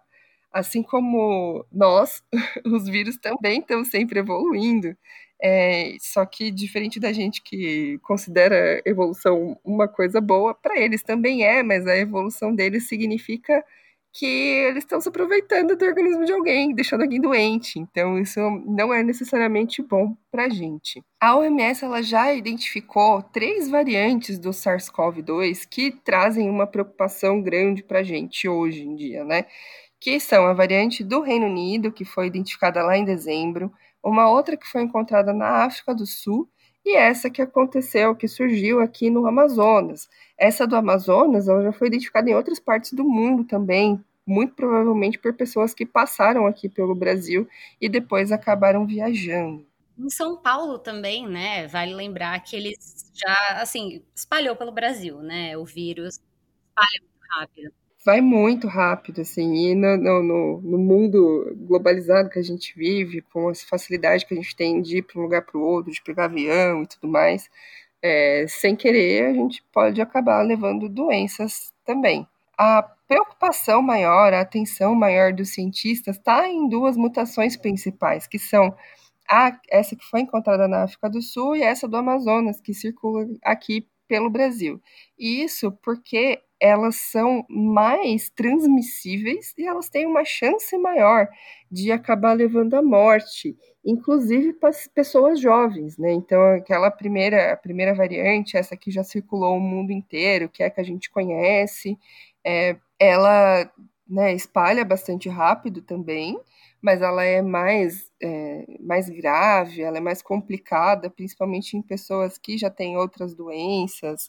Assim 0.53 0.83
como 0.83 1.65
nós, 1.73 2.23
os 2.65 2.87
vírus 2.89 3.17
também 3.19 3.61
estão 3.61 3.85
sempre 3.85 4.21
evoluindo. 4.21 4.97
É, 5.43 5.97
só 6.01 6.25
que 6.25 6.51
diferente 6.51 7.01
da 7.01 7.13
gente 7.13 7.43
que 7.43 7.99
considera 8.03 8.81
evolução 8.87 9.59
uma 9.65 9.89
coisa 9.89 10.21
boa, 10.21 10.55
para 10.55 10.79
eles 10.81 11.03
também 11.03 11.45
é, 11.45 11.63
mas 11.63 11.87
a 11.87 11.97
evolução 11.97 12.55
deles 12.55 12.89
significa 12.89 13.65
que 14.15 14.27
eles 14.27 14.85
estão 14.85 15.01
se 15.01 15.09
aproveitando 15.09 15.75
do 15.75 15.85
organismo 15.85 16.25
de 16.25 16.33
alguém, 16.33 16.73
deixando 16.73 17.03
alguém 17.03 17.21
doente. 17.21 17.81
Então, 17.81 18.17
isso 18.17 18.39
não 18.65 18.95
é 18.95 19.03
necessariamente 19.03 19.83
bom 19.83 20.17
para 20.31 20.45
a 20.45 20.49
gente. 20.49 21.03
A 21.21 21.37
OMS 21.37 21.85
ela 21.85 22.01
já 22.01 22.33
identificou 22.33 23.21
três 23.21 23.69
variantes 23.69 24.39
do 24.39 24.51
SARS-CoV-2 24.51 25.67
que 25.69 25.91
trazem 25.91 26.49
uma 26.49 26.65
preocupação 26.65 27.43
grande 27.43 27.83
para 27.83 27.99
a 27.99 28.03
gente 28.05 28.49
hoje 28.49 28.83
em 28.83 28.95
dia, 28.95 29.25
né? 29.25 29.47
Que 30.01 30.21
são 30.21 30.47
a 30.47 30.53
variante 30.53 31.03
do 31.03 31.21
Reino 31.21 31.47
Unido, 31.47 31.91
que 31.91 32.05
foi 32.05 32.29
identificada 32.29 32.85
lá 32.85 32.97
em 32.97 33.05
dezembro, 33.05 33.73
uma 34.01 34.31
outra 34.31 34.57
que 34.57 34.67
foi 34.67 34.83
encontrada 34.83 35.33
na 35.33 35.65
África 35.65 35.93
do 35.93 36.07
Sul 36.07 36.49
e 36.85 36.97
essa 36.97 37.31
que 37.31 37.41
aconteceu, 37.43 38.15
que 38.15 38.29
surgiu 38.29 38.81
aqui 38.81 39.11
no 39.11 39.27
Amazonas. 39.27 40.09
Essa 40.37 40.67
do 40.67 40.77
Amazonas 40.77 41.49
ela 41.49 41.63
já 41.63 41.73
foi 41.73 41.89
identificada 41.89 42.29
em 42.29 42.35
outras 42.35 42.61
partes 42.61 42.93
do 42.93 43.05
mundo 43.05 43.45
também, 43.45 44.03
muito 44.27 44.55
provavelmente 44.55 45.19
por 45.19 45.35
pessoas 45.35 45.73
que 45.75 45.87
passaram 45.87 46.47
aqui 46.47 46.69
pelo 46.69 46.95
Brasil 46.95 47.49
e 47.81 47.89
depois 47.89 48.33
acabaram 48.33 48.87
viajando. 48.87 49.67
Em 49.99 50.11
São 50.11 50.37
Paulo 50.37 50.79
também, 50.79 51.27
né? 51.29 51.69
Vale 51.69 51.95
lembrar 51.95 52.39
que 52.41 52.57
eles 52.57 53.11
já, 53.15 53.63
assim, 53.63 54.03
espalhou 54.15 54.57
pelo 54.57 54.73
Brasil, 54.73 55.21
né? 55.21 55.57
O 55.57 55.65
vírus 55.65 56.19
espalha 56.69 57.01
muito 57.01 57.21
rápido. 57.39 57.84
Vai 58.05 58.21
muito 58.21 58.69
rápido, 58.69 59.23
assim, 59.23 59.71
e 59.71 59.75
no, 59.75 59.97
no, 59.97 60.61
no 60.61 60.79
mundo 60.79 61.57
globalizado 61.57 62.29
que 62.29 62.39
a 62.39 62.43
gente 62.43 62.77
vive, 62.77 63.23
com 63.23 63.49
as 63.49 63.63
facilidades 63.63 64.25
que 64.25 64.35
a 64.35 64.37
gente 64.37 64.55
tem 64.55 64.83
de 64.83 64.99
ir 64.99 65.03
para 65.03 65.19
um 65.19 65.23
lugar 65.23 65.43
para 65.43 65.57
o 65.57 65.63
outro, 65.63 65.91
de 65.91 66.03
pegar 66.03 66.27
avião 66.27 66.83
e 66.83 66.87
tudo 66.87 67.09
mais, 67.09 67.49
é, 68.03 68.45
sem 68.47 68.77
querer, 68.77 69.25
a 69.31 69.33
gente 69.33 69.65
pode 69.73 70.03
acabar 70.03 70.43
levando 70.43 70.87
doenças 70.87 71.73
também. 71.83 72.29
A 72.59 72.83
preocupação 73.09 73.81
maior, 73.81 74.35
a 74.35 74.43
atenção 74.43 74.95
maior 74.95 75.33
dos 75.33 75.55
cientistas 75.55 76.17
está 76.19 76.47
em 76.47 76.69
duas 76.69 76.99
mutações 76.99 77.57
principais, 77.57 78.27
que 78.27 78.39
são 78.39 78.77
a, 79.31 79.59
essa 79.71 79.97
que 79.97 80.05
foi 80.05 80.21
encontrada 80.21 80.69
na 80.69 80.85
África 80.85 81.09
do 81.09 81.23
Sul 81.23 81.57
e 81.57 81.63
essa 81.63 81.89
do 81.89 81.97
Amazonas, 81.97 82.61
que 82.61 82.75
circula 82.75 83.27
aqui 83.43 83.89
pelo 84.09 84.31
Brasil. 84.31 84.81
Isso 85.19 85.73
porque 85.83 86.41
elas 86.61 86.97
são 86.97 87.45
mais 87.49 88.31
transmissíveis 88.31 89.53
e 89.59 89.67
elas 89.67 89.89
têm 89.91 90.07
uma 90.07 90.25
chance 90.25 90.77
maior 90.79 91.29
de 91.71 91.93
acabar 91.93 92.33
levando 92.33 92.75
à 92.75 92.83
morte, 92.83 93.57
inclusive 93.85 94.55
para 94.55 94.71
pessoas 94.95 95.41
jovens, 95.41 95.99
né? 95.99 96.13
Então, 96.13 96.41
aquela 96.55 96.91
primeira, 96.91 97.53
a 97.53 97.57
primeira 97.57 97.95
variante, 97.95 98.57
essa 98.57 98.77
que 98.77 98.91
já 98.91 99.05
circulou 99.05 99.57
o 99.57 99.61
mundo 99.61 99.91
inteiro, 99.93 100.49
que 100.49 100.63
é 100.63 100.67
a 100.67 100.71
que 100.71 100.81
a 100.81 100.85
gente 100.85 101.11
conhece, 101.11 101.99
é, 102.45 102.77
ela 102.99 103.71
né, 104.09 104.33
espalha 104.35 104.85
bastante 104.85 105.29
rápido 105.29 105.83
também, 105.83 106.39
mas 106.85 107.01
ela 107.01 107.25
é 107.25 107.41
mais, 107.41 108.13
é, 108.23 108.67
mais 108.79 109.09
grave, 109.09 109.81
ela 109.81 109.97
é 109.97 110.01
mais 110.03 110.21
complicada, 110.21 111.09
principalmente 111.09 111.79
em 111.79 111.83
pessoas 111.83 112.37
que 112.37 112.59
já 112.59 112.69
têm 112.69 112.99
outras 112.99 113.35
doenças, 113.35 114.29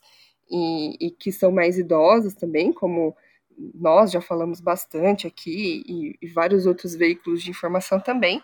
e, 0.50 1.08
e 1.08 1.12
que 1.12 1.34
são 1.34 1.52
mais 1.52 1.78
idosas 1.78 2.34
também, 2.34 2.72
como 2.72 3.14
nós 3.74 4.10
já 4.10 4.22
falamos 4.22 4.62
bastante 4.62 5.28
aqui, 5.28 5.84
e, 5.86 6.16
e 6.22 6.28
vários 6.30 6.66
outros 6.66 6.96
veículos 6.96 7.44
de 7.44 7.52
informação 7.52 8.00
também, 8.00 8.42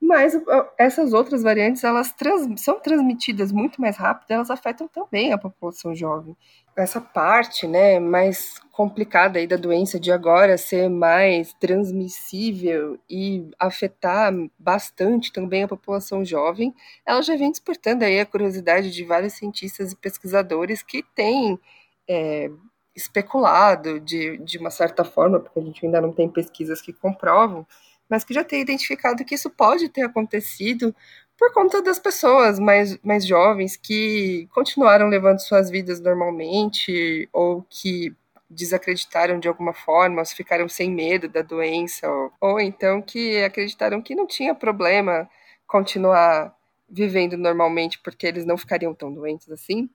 mas 0.00 0.32
essas 0.78 1.12
outras 1.12 1.42
variantes 1.42 1.84
elas 1.84 2.12
trans, 2.12 2.60
são 2.60 2.80
transmitidas 2.80 3.52
muito 3.52 3.80
mais 3.80 3.96
rápido, 3.96 4.30
elas 4.30 4.50
afetam 4.50 4.88
também 4.88 5.32
a 5.32 5.38
população 5.38 5.94
jovem. 5.94 6.34
Essa 6.74 7.00
parte, 7.00 7.66
né, 7.66 8.00
mais 8.00 8.58
complicada 8.72 9.38
aí 9.38 9.46
da 9.46 9.56
doença 9.56 10.00
de 10.00 10.10
agora 10.10 10.56
ser 10.56 10.88
mais 10.88 11.52
transmissível 11.60 12.98
e 13.10 13.50
afetar 13.58 14.32
bastante 14.58 15.30
também 15.32 15.64
a 15.64 15.68
população 15.68 16.24
jovem, 16.24 16.74
ela 17.04 17.20
já 17.20 17.36
vem 17.36 17.50
despertando 17.50 18.04
aí 18.04 18.18
a 18.18 18.26
curiosidade 18.26 18.90
de 18.90 19.04
vários 19.04 19.34
cientistas 19.34 19.92
e 19.92 19.96
pesquisadores 19.96 20.82
que 20.82 21.02
têm 21.14 21.60
é, 22.08 22.50
especulado 22.96 24.00
de, 24.00 24.38
de 24.38 24.58
uma 24.58 24.70
certa 24.70 25.04
forma, 25.04 25.38
porque 25.38 25.60
a 25.60 25.62
gente 25.62 25.84
ainda 25.84 26.00
não 26.00 26.12
tem 26.12 26.28
pesquisas 26.28 26.80
que 26.80 26.92
comprovam, 26.92 27.66
mas 28.10 28.24
que 28.24 28.34
já 28.34 28.44
tem 28.44 28.60
identificado 28.60 29.24
que 29.24 29.34
isso 29.36 29.48
pode 29.48 29.88
ter 29.88 30.02
acontecido 30.02 30.94
por 31.38 31.54
conta 31.54 31.80
das 31.80 31.98
pessoas 31.98 32.58
mais, 32.58 32.98
mais 33.02 33.26
jovens 33.26 33.76
que 33.76 34.46
continuaram 34.52 35.08
levando 35.08 35.38
suas 35.38 35.70
vidas 35.70 36.00
normalmente 36.00 37.28
ou 37.32 37.64
que 37.70 38.14
desacreditaram 38.50 39.38
de 39.38 39.48
alguma 39.48 39.72
forma, 39.72 40.20
ou 40.20 40.26
ficaram 40.26 40.68
sem 40.68 40.90
medo 40.90 41.28
da 41.28 41.40
doença, 41.40 42.10
ou, 42.10 42.32
ou 42.40 42.60
então 42.60 43.00
que 43.00 43.42
acreditaram 43.42 44.02
que 44.02 44.14
não 44.14 44.26
tinha 44.26 44.54
problema 44.54 45.30
continuar 45.66 46.52
vivendo 46.88 47.36
normalmente 47.36 48.00
porque 48.02 48.26
eles 48.26 48.44
não 48.44 48.58
ficariam 48.58 48.92
tão 48.92 49.12
doentes 49.12 49.48
assim. 49.50 49.88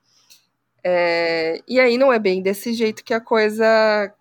É, 0.87 1.63
e 1.67 1.79
aí 1.79 1.97
não 1.97 2.13
é 2.13 2.19
bem 2.19 2.43
desse 2.43 2.71
jeito 2.71 3.03
que 3.03 3.11
a 3.13 3.19
coisa 3.19 3.65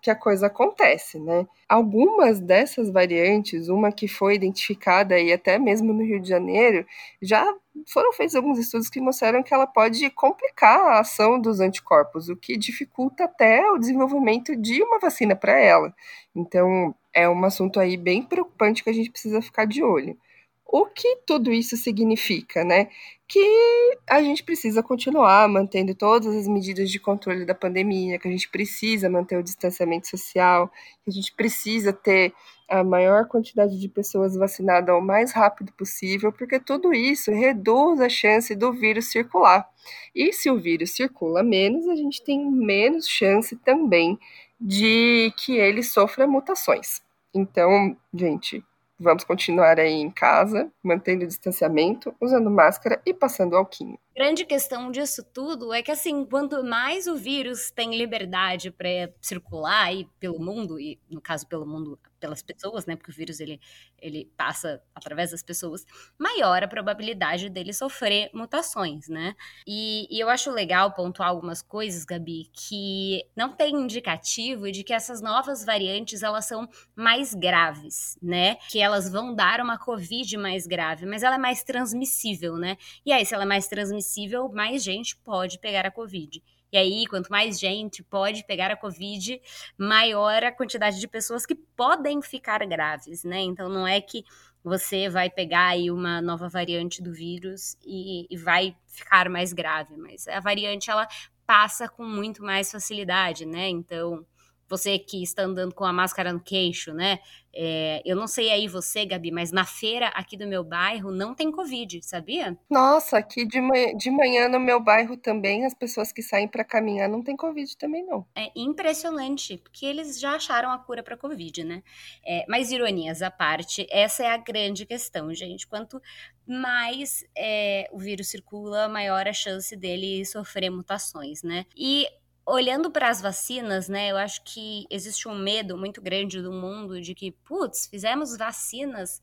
que 0.01 0.09
a 0.09 0.15
coisa 0.15 0.47
acontece, 0.47 1.19
né? 1.19 1.47
Algumas 1.69 2.39
dessas 2.39 2.89
variantes, 2.89 3.69
uma 3.69 3.91
que 3.91 4.07
foi 4.07 4.33
identificada 4.35 5.19
e 5.19 5.31
até 5.31 5.59
mesmo 5.59 5.93
no 5.93 6.03
Rio 6.03 6.19
de 6.19 6.27
Janeiro, 6.27 6.83
já 7.21 7.45
foram 7.87 8.11
feitos 8.13 8.35
alguns 8.35 8.57
estudos 8.57 8.89
que 8.89 8.99
mostraram 8.99 9.43
que 9.43 9.53
ela 9.53 9.67
pode 9.67 10.09
complicar 10.09 10.79
a 10.79 10.99
ação 11.01 11.39
dos 11.39 11.59
anticorpos, 11.59 12.29
o 12.29 12.35
que 12.35 12.57
dificulta 12.57 13.25
até 13.25 13.69
o 13.71 13.77
desenvolvimento 13.77 14.55
de 14.55 14.81
uma 14.81 14.97
vacina 14.99 15.35
para 15.35 15.59
ela. 15.59 15.93
Então, 16.35 16.95
é 17.13 17.29
um 17.29 17.45
assunto 17.45 17.79
aí 17.79 17.95
bem 17.95 18.23
preocupante 18.23 18.83
que 18.83 18.89
a 18.89 18.93
gente 18.93 19.11
precisa 19.11 19.39
ficar 19.41 19.65
de 19.65 19.83
olho. 19.83 20.17
O 20.65 20.87
que 20.87 21.17
tudo 21.27 21.53
isso 21.53 21.77
significa, 21.77 22.63
né? 22.63 22.89
Que 23.27 23.97
a 24.09 24.21
gente 24.21 24.43
precisa 24.43 24.81
continuar 24.81 25.47
mantendo 25.47 25.93
todas 25.93 26.35
as 26.35 26.47
medidas 26.47 26.89
de 26.89 26.99
controle 26.99 27.45
da 27.45 27.53
pandemia, 27.53 28.17
que 28.17 28.27
a 28.27 28.31
gente 28.31 28.49
precisa 28.49 29.09
manter 29.09 29.37
o 29.37 29.43
distanciamento 29.43 30.07
social, 30.07 30.67
que 31.03 31.09
a 31.09 31.13
gente 31.13 31.31
precisa 31.33 31.93
ter 31.93 32.33
a 32.67 32.83
maior 32.83 33.27
quantidade 33.27 33.79
de 33.79 33.87
pessoas 33.87 34.35
vacinadas 34.35 34.93
o 34.95 35.01
mais 35.01 35.31
rápido 35.31 35.71
possível, 35.73 36.31
porque 36.31 36.59
tudo 36.59 36.93
isso 36.93 37.31
reduz 37.31 38.01
a 38.01 38.09
chance 38.09 38.55
do 38.55 38.73
vírus 38.73 39.11
circular. 39.11 39.69
E 40.15 40.33
se 40.33 40.49
o 40.49 40.59
vírus 40.59 40.95
circula 40.95 41.43
menos, 41.43 41.87
a 41.87 41.95
gente 41.95 42.23
tem 42.23 42.43
menos 42.43 43.07
chance 43.07 43.55
também 43.57 44.17
de 44.59 45.31
que 45.37 45.57
ele 45.57 45.83
sofra 45.83 46.25
mutações. 46.25 47.01
Então, 47.33 47.95
gente, 48.13 48.63
Vamos 48.97 49.25
continuar 49.25 49.77
aí 49.77 49.93
em 49.93 50.09
casa, 50.09 50.71
mantendo 50.81 51.25
o 51.25 51.27
distanciamento, 51.27 52.15
usando 52.21 52.49
máscara 52.49 53.01
e 53.05 53.13
passando 53.13 53.57
alquinho. 53.57 53.99
Grande 54.15 54.45
questão 54.45 54.89
disso 54.89 55.21
tudo 55.33 55.73
é 55.73 55.83
que, 55.83 55.91
assim, 55.91 56.25
quanto 56.25 56.63
mais 56.63 57.05
o 57.05 57.17
vírus 57.17 57.69
tem 57.71 57.97
liberdade 57.97 58.71
para 58.71 59.11
circular 59.21 59.87
aí 59.87 60.07
pelo 60.17 60.39
mundo, 60.39 60.79
e 60.79 60.97
no 61.09 61.19
caso 61.19 61.45
pelo 61.45 61.65
mundo, 61.65 61.99
pelas 62.25 62.41
pessoas, 62.41 62.87
né? 62.87 62.95
Porque 62.95 63.11
o 63.11 63.13
vírus 63.13 63.39
ele, 63.39 63.61
ele 64.01 64.31
passa 64.35 64.81
através 64.95 65.29
das 65.29 65.43
pessoas, 65.43 65.85
maior 66.17 66.63
a 66.63 66.67
probabilidade 66.67 67.49
dele 67.49 67.71
sofrer 67.71 68.31
mutações, 68.33 69.07
né? 69.07 69.35
E, 69.67 70.07
e 70.09 70.19
eu 70.19 70.27
acho 70.27 70.49
legal 70.49 70.91
pontuar 70.93 71.29
algumas 71.29 71.61
coisas, 71.61 72.03
Gabi, 72.03 72.49
que 72.51 73.23
não 73.35 73.55
tem 73.55 73.75
indicativo 73.75 74.71
de 74.71 74.83
que 74.83 74.91
essas 74.91 75.21
novas 75.21 75.63
variantes 75.63 76.23
elas 76.23 76.45
são 76.45 76.67
mais 76.95 77.35
graves, 77.35 78.17
né? 78.21 78.55
Que 78.71 78.79
elas 78.79 79.07
vão 79.07 79.35
dar 79.35 79.61
uma 79.61 79.77
Covid 79.77 80.35
mais 80.37 80.65
grave, 80.65 81.05
mas 81.05 81.21
ela 81.21 81.35
é 81.35 81.39
mais 81.39 81.63
transmissível, 81.63 82.57
né? 82.57 82.75
E 83.05 83.11
aí, 83.11 83.23
se 83.23 83.35
ela 83.35 83.43
é 83.43 83.47
mais 83.47 83.67
transmissível, 83.67 84.49
mais 84.49 84.83
gente 84.83 85.15
pode 85.17 85.59
pegar 85.59 85.85
a 85.85 85.91
Covid. 85.91 86.41
E 86.71 86.77
aí, 86.77 87.05
quanto 87.07 87.29
mais 87.29 87.59
gente 87.59 88.03
pode 88.03 88.45
pegar 88.45 88.71
a 88.71 88.75
Covid, 88.75 89.41
maior 89.77 90.43
a 90.43 90.51
quantidade 90.51 90.99
de 90.99 91.07
pessoas 91.07 91.45
que 91.45 91.55
podem 91.55 92.21
ficar 92.21 92.65
graves, 92.65 93.23
né? 93.23 93.39
Então, 93.39 93.69
não 93.69 93.87
é 93.87 94.01
que 94.01 94.23
você 94.63 95.07
vai 95.07 95.29
pegar 95.29 95.67
aí 95.67 95.91
uma 95.91 96.21
nova 96.21 96.49
variante 96.49 97.01
do 97.01 97.13
vírus 97.13 97.77
e, 97.85 98.25
e 98.29 98.35
vai 98.37 98.75
ficar 98.87 99.29
mais 99.29 99.53
grave, 99.53 99.95
mas 99.95 100.27
a 100.27 100.39
variante 100.39 100.89
ela 100.89 101.07
passa 101.45 101.87
com 101.87 102.03
muito 102.03 102.43
mais 102.43 102.71
facilidade, 102.71 103.45
né? 103.45 103.69
Então, 103.69 104.25
você 104.67 104.97
que 104.97 105.21
está 105.21 105.43
andando 105.43 105.73
com 105.73 105.85
a 105.85 105.93
máscara 105.93 106.33
no 106.33 106.39
queixo, 106.39 106.93
né? 106.93 107.19
É, 107.57 108.01
eu 108.03 108.17
não 108.17 108.27
sei 108.27 108.51
aí 108.51 108.67
você, 108.67 109.05
Gabi, 109.05 109.31
mas 109.31 109.49
na 109.49 109.63
feira 109.63 110.07
aqui 110.09 110.35
do 110.35 110.45
meu 110.45 110.61
bairro 110.61 111.09
não 111.09 111.33
tem 111.33 111.49
Covid, 111.49 112.01
sabia? 112.03 112.57
Nossa, 112.69 113.17
aqui 113.17 113.45
de 113.45 113.61
manhã, 113.61 113.95
de 113.95 114.11
manhã 114.11 114.49
no 114.49 114.59
meu 114.59 114.83
bairro 114.83 115.15
também, 115.15 115.65
as 115.65 115.73
pessoas 115.73 116.11
que 116.11 116.21
saem 116.21 116.49
para 116.49 116.65
caminhar 116.65 117.07
não 117.07 117.23
tem 117.23 117.35
Covid 117.37 117.77
também, 117.77 118.05
não. 118.05 118.27
É 118.35 118.51
impressionante, 118.55 119.57
porque 119.57 119.85
eles 119.85 120.19
já 120.19 120.35
acharam 120.35 120.69
a 120.69 120.77
cura 120.77 121.01
para 121.01 121.15
Covid, 121.15 121.63
né? 121.63 121.81
É, 122.25 122.43
mas 122.49 122.71
ironias 122.71 123.21
à 123.21 123.31
parte, 123.31 123.87
essa 123.89 124.23
é 124.23 124.27
a 124.27 124.37
grande 124.37 124.85
questão, 124.85 125.33
gente. 125.33 125.65
Quanto 125.65 126.01
mais 126.45 127.23
é, 127.37 127.89
o 127.93 127.97
vírus 127.97 128.27
circula, 128.27 128.89
maior 128.89 129.27
a 129.27 129.33
chance 129.33 129.75
dele 129.77 130.25
sofrer 130.25 130.69
mutações, 130.69 131.41
né? 131.41 131.65
E 131.75 132.05
olhando 132.45 132.91
para 132.91 133.09
as 133.09 133.21
vacinas, 133.21 133.89
né, 133.89 134.11
eu 134.11 134.17
acho 134.17 134.43
que 134.43 134.85
existe 134.89 135.27
um 135.27 135.37
medo 135.37 135.77
muito 135.77 136.01
grande 136.01 136.41
do 136.41 136.51
mundo 136.51 137.01
de 137.01 137.15
que, 137.15 137.31
putz, 137.31 137.87
fizemos 137.87 138.37
vacinas 138.37 139.19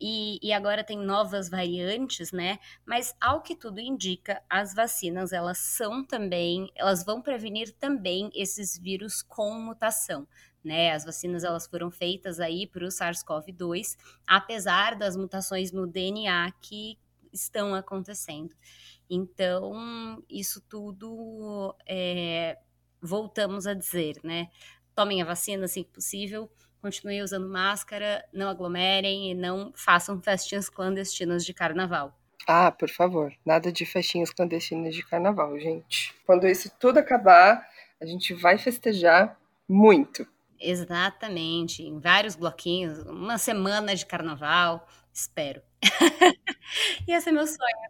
e, 0.00 0.38
e, 0.40 0.52
agora 0.52 0.84
tem 0.84 0.96
novas 0.96 1.48
variantes, 1.48 2.30
né? 2.30 2.60
Mas 2.86 3.16
ao 3.20 3.42
que 3.42 3.56
tudo 3.56 3.80
indica, 3.80 4.40
as 4.48 4.72
vacinas 4.72 5.32
elas 5.32 5.58
são 5.58 6.04
também, 6.04 6.70
elas 6.76 7.04
vão 7.04 7.20
prevenir 7.20 7.74
também 7.80 8.30
esses 8.32 8.78
vírus 8.78 9.22
com 9.22 9.60
mutação. 9.60 10.26
Né, 10.62 10.92
as 10.92 11.04
vacinas 11.04 11.44
elas 11.44 11.66
foram 11.66 11.90
feitas 11.90 12.40
aí 12.40 12.66
para 12.66 12.84
o 12.84 12.88
SARS-CoV-2, 12.88 13.96
apesar 14.26 14.96
das 14.96 15.16
mutações 15.16 15.72
no 15.72 15.86
DNA 15.86 16.52
que 16.60 16.98
estão 17.32 17.74
acontecendo. 17.74 18.54
Então, 19.08 20.22
isso 20.28 20.60
tudo 20.68 21.74
é, 21.86 22.58
voltamos 23.00 23.66
a 23.66 23.74
dizer, 23.74 24.16
né? 24.22 24.48
Tomem 24.94 25.22
a 25.22 25.24
vacina 25.24 25.64
assim 25.64 25.82
que 25.84 25.90
possível, 25.90 26.50
continuem 26.80 27.22
usando 27.22 27.48
máscara, 27.48 28.24
não 28.32 28.48
aglomerem 28.48 29.30
e 29.30 29.34
não 29.34 29.72
façam 29.74 30.20
festinhas 30.20 30.68
clandestinas 30.68 31.44
de 31.44 31.54
carnaval. 31.54 32.18
Ah, 32.46 32.72
por 32.72 32.88
favor, 32.88 33.32
nada 33.44 33.70
de 33.70 33.84
festinhas 33.84 34.30
clandestinas 34.30 34.94
de 34.94 35.04
carnaval, 35.04 35.58
gente. 35.58 36.14
Quando 36.24 36.46
isso 36.46 36.70
tudo 36.80 36.98
acabar, 36.98 37.68
a 38.00 38.06
gente 38.06 38.32
vai 38.32 38.56
festejar 38.58 39.38
muito. 39.68 40.26
Exatamente, 40.60 41.82
em 41.82 42.00
vários 42.00 42.34
bloquinhos, 42.34 43.00
uma 43.00 43.38
semana 43.38 43.94
de 43.94 44.04
carnaval, 44.04 44.88
espero. 45.12 45.62
Esse 47.08 47.28
é 47.28 47.32
meu 47.32 47.46
sonho. 47.46 47.88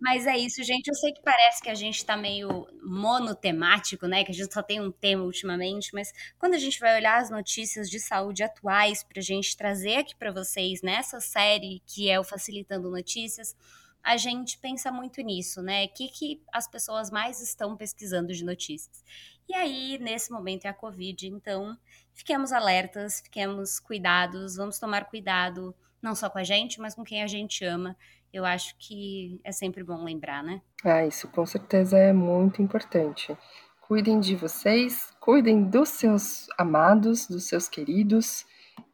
Mas 0.00 0.26
é 0.26 0.36
isso, 0.36 0.62
gente. 0.62 0.88
Eu 0.88 0.94
sei 0.94 1.12
que 1.12 1.22
parece 1.22 1.60
que 1.62 1.68
a 1.68 1.74
gente 1.74 2.04
tá 2.04 2.16
meio 2.16 2.66
monotemático, 2.82 4.06
né? 4.06 4.24
Que 4.24 4.30
a 4.30 4.34
gente 4.34 4.52
só 4.52 4.62
tem 4.62 4.80
um 4.80 4.90
tema 4.92 5.24
ultimamente, 5.24 5.90
mas 5.92 6.12
quando 6.38 6.54
a 6.54 6.58
gente 6.58 6.78
vai 6.78 6.96
olhar 6.96 7.20
as 7.20 7.30
notícias 7.30 7.90
de 7.90 7.98
saúde 7.98 8.42
atuais 8.42 9.02
pra 9.02 9.20
gente 9.20 9.56
trazer 9.56 9.96
aqui 9.96 10.14
para 10.16 10.32
vocês 10.32 10.82
nessa 10.82 11.20
série 11.20 11.82
que 11.86 12.08
é 12.08 12.18
o 12.18 12.24
Facilitando 12.24 12.90
Notícias, 12.90 13.56
a 14.02 14.16
gente 14.16 14.58
pensa 14.58 14.90
muito 14.92 15.20
nisso, 15.20 15.60
né? 15.62 15.84
O 15.86 15.88
que, 15.88 16.08
que 16.08 16.42
as 16.52 16.68
pessoas 16.68 17.10
mais 17.10 17.40
estão 17.40 17.76
pesquisando 17.76 18.32
de 18.32 18.44
notícias. 18.44 19.04
E 19.48 19.54
aí, 19.54 19.98
nesse 19.98 20.30
momento, 20.30 20.66
é 20.66 20.68
a 20.68 20.74
Covid, 20.74 21.26
então 21.26 21.76
fiquemos 22.14 22.52
alertas, 22.52 23.20
fiquemos 23.20 23.80
cuidados, 23.80 24.56
vamos 24.56 24.78
tomar 24.78 25.06
cuidado, 25.06 25.74
não 26.02 26.14
só 26.14 26.30
com 26.30 26.38
a 26.38 26.44
gente, 26.44 26.80
mas 26.80 26.94
com 26.94 27.04
quem 27.04 27.22
a 27.22 27.26
gente 27.26 27.64
ama 27.64 27.96
eu 28.32 28.44
acho 28.44 28.74
que 28.78 29.40
é 29.42 29.52
sempre 29.52 29.82
bom 29.82 30.04
lembrar, 30.04 30.42
né? 30.42 30.60
Ah, 30.84 31.04
isso 31.06 31.28
com 31.28 31.46
certeza 31.46 31.96
é 31.96 32.12
muito 32.12 32.60
importante. 32.60 33.36
Cuidem 33.80 34.20
de 34.20 34.36
vocês, 34.36 35.14
cuidem 35.18 35.64
dos 35.64 35.88
seus 35.88 36.46
amados, 36.58 37.26
dos 37.26 37.44
seus 37.44 37.68
queridos 37.68 38.44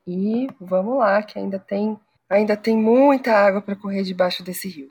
e 0.07 0.47
vamos 0.61 0.99
lá, 0.99 1.23
que 1.23 1.39
ainda 1.39 1.59
tem 1.59 1.99
ainda 2.31 2.57
tem 2.57 2.77
muita 2.77 3.33
água 3.33 3.61
para 3.61 3.77
correr 3.77 4.03
debaixo 4.03 4.43
desse 4.43 4.69
rio. 4.69 4.91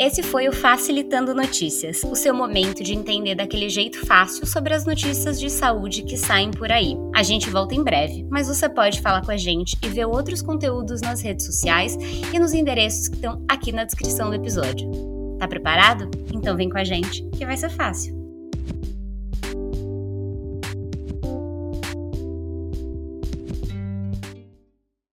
Esse 0.00 0.22
foi 0.22 0.48
o 0.48 0.52
Facilitando 0.52 1.34
Notícias, 1.34 2.02
o 2.04 2.16
seu 2.16 2.32
momento 2.32 2.82
de 2.82 2.94
entender 2.94 3.34
daquele 3.34 3.68
jeito 3.68 4.06
fácil 4.06 4.46
sobre 4.46 4.72
as 4.72 4.86
notícias 4.86 5.38
de 5.38 5.50
saúde 5.50 6.02
que 6.04 6.16
saem 6.16 6.50
por 6.50 6.72
aí. 6.72 6.96
A 7.14 7.22
gente 7.22 7.50
volta 7.50 7.74
em 7.74 7.84
breve, 7.84 8.26
mas 8.30 8.48
você 8.48 8.66
pode 8.66 9.02
falar 9.02 9.20
com 9.20 9.30
a 9.30 9.36
gente 9.36 9.76
e 9.82 9.88
ver 9.88 10.06
outros 10.06 10.40
conteúdos 10.40 11.02
nas 11.02 11.20
redes 11.20 11.44
sociais 11.44 11.98
e 12.32 12.38
nos 12.38 12.54
endereços 12.54 13.08
que 13.08 13.16
estão 13.16 13.44
aqui 13.46 13.72
na 13.72 13.84
descrição 13.84 14.30
do 14.30 14.36
episódio. 14.36 14.90
Tá 15.38 15.46
preparado? 15.46 16.10
Então 16.32 16.56
vem 16.56 16.70
com 16.70 16.78
a 16.78 16.84
gente, 16.84 17.22
que 17.36 17.44
vai 17.44 17.58
ser 17.58 17.68
fácil. 17.68 18.19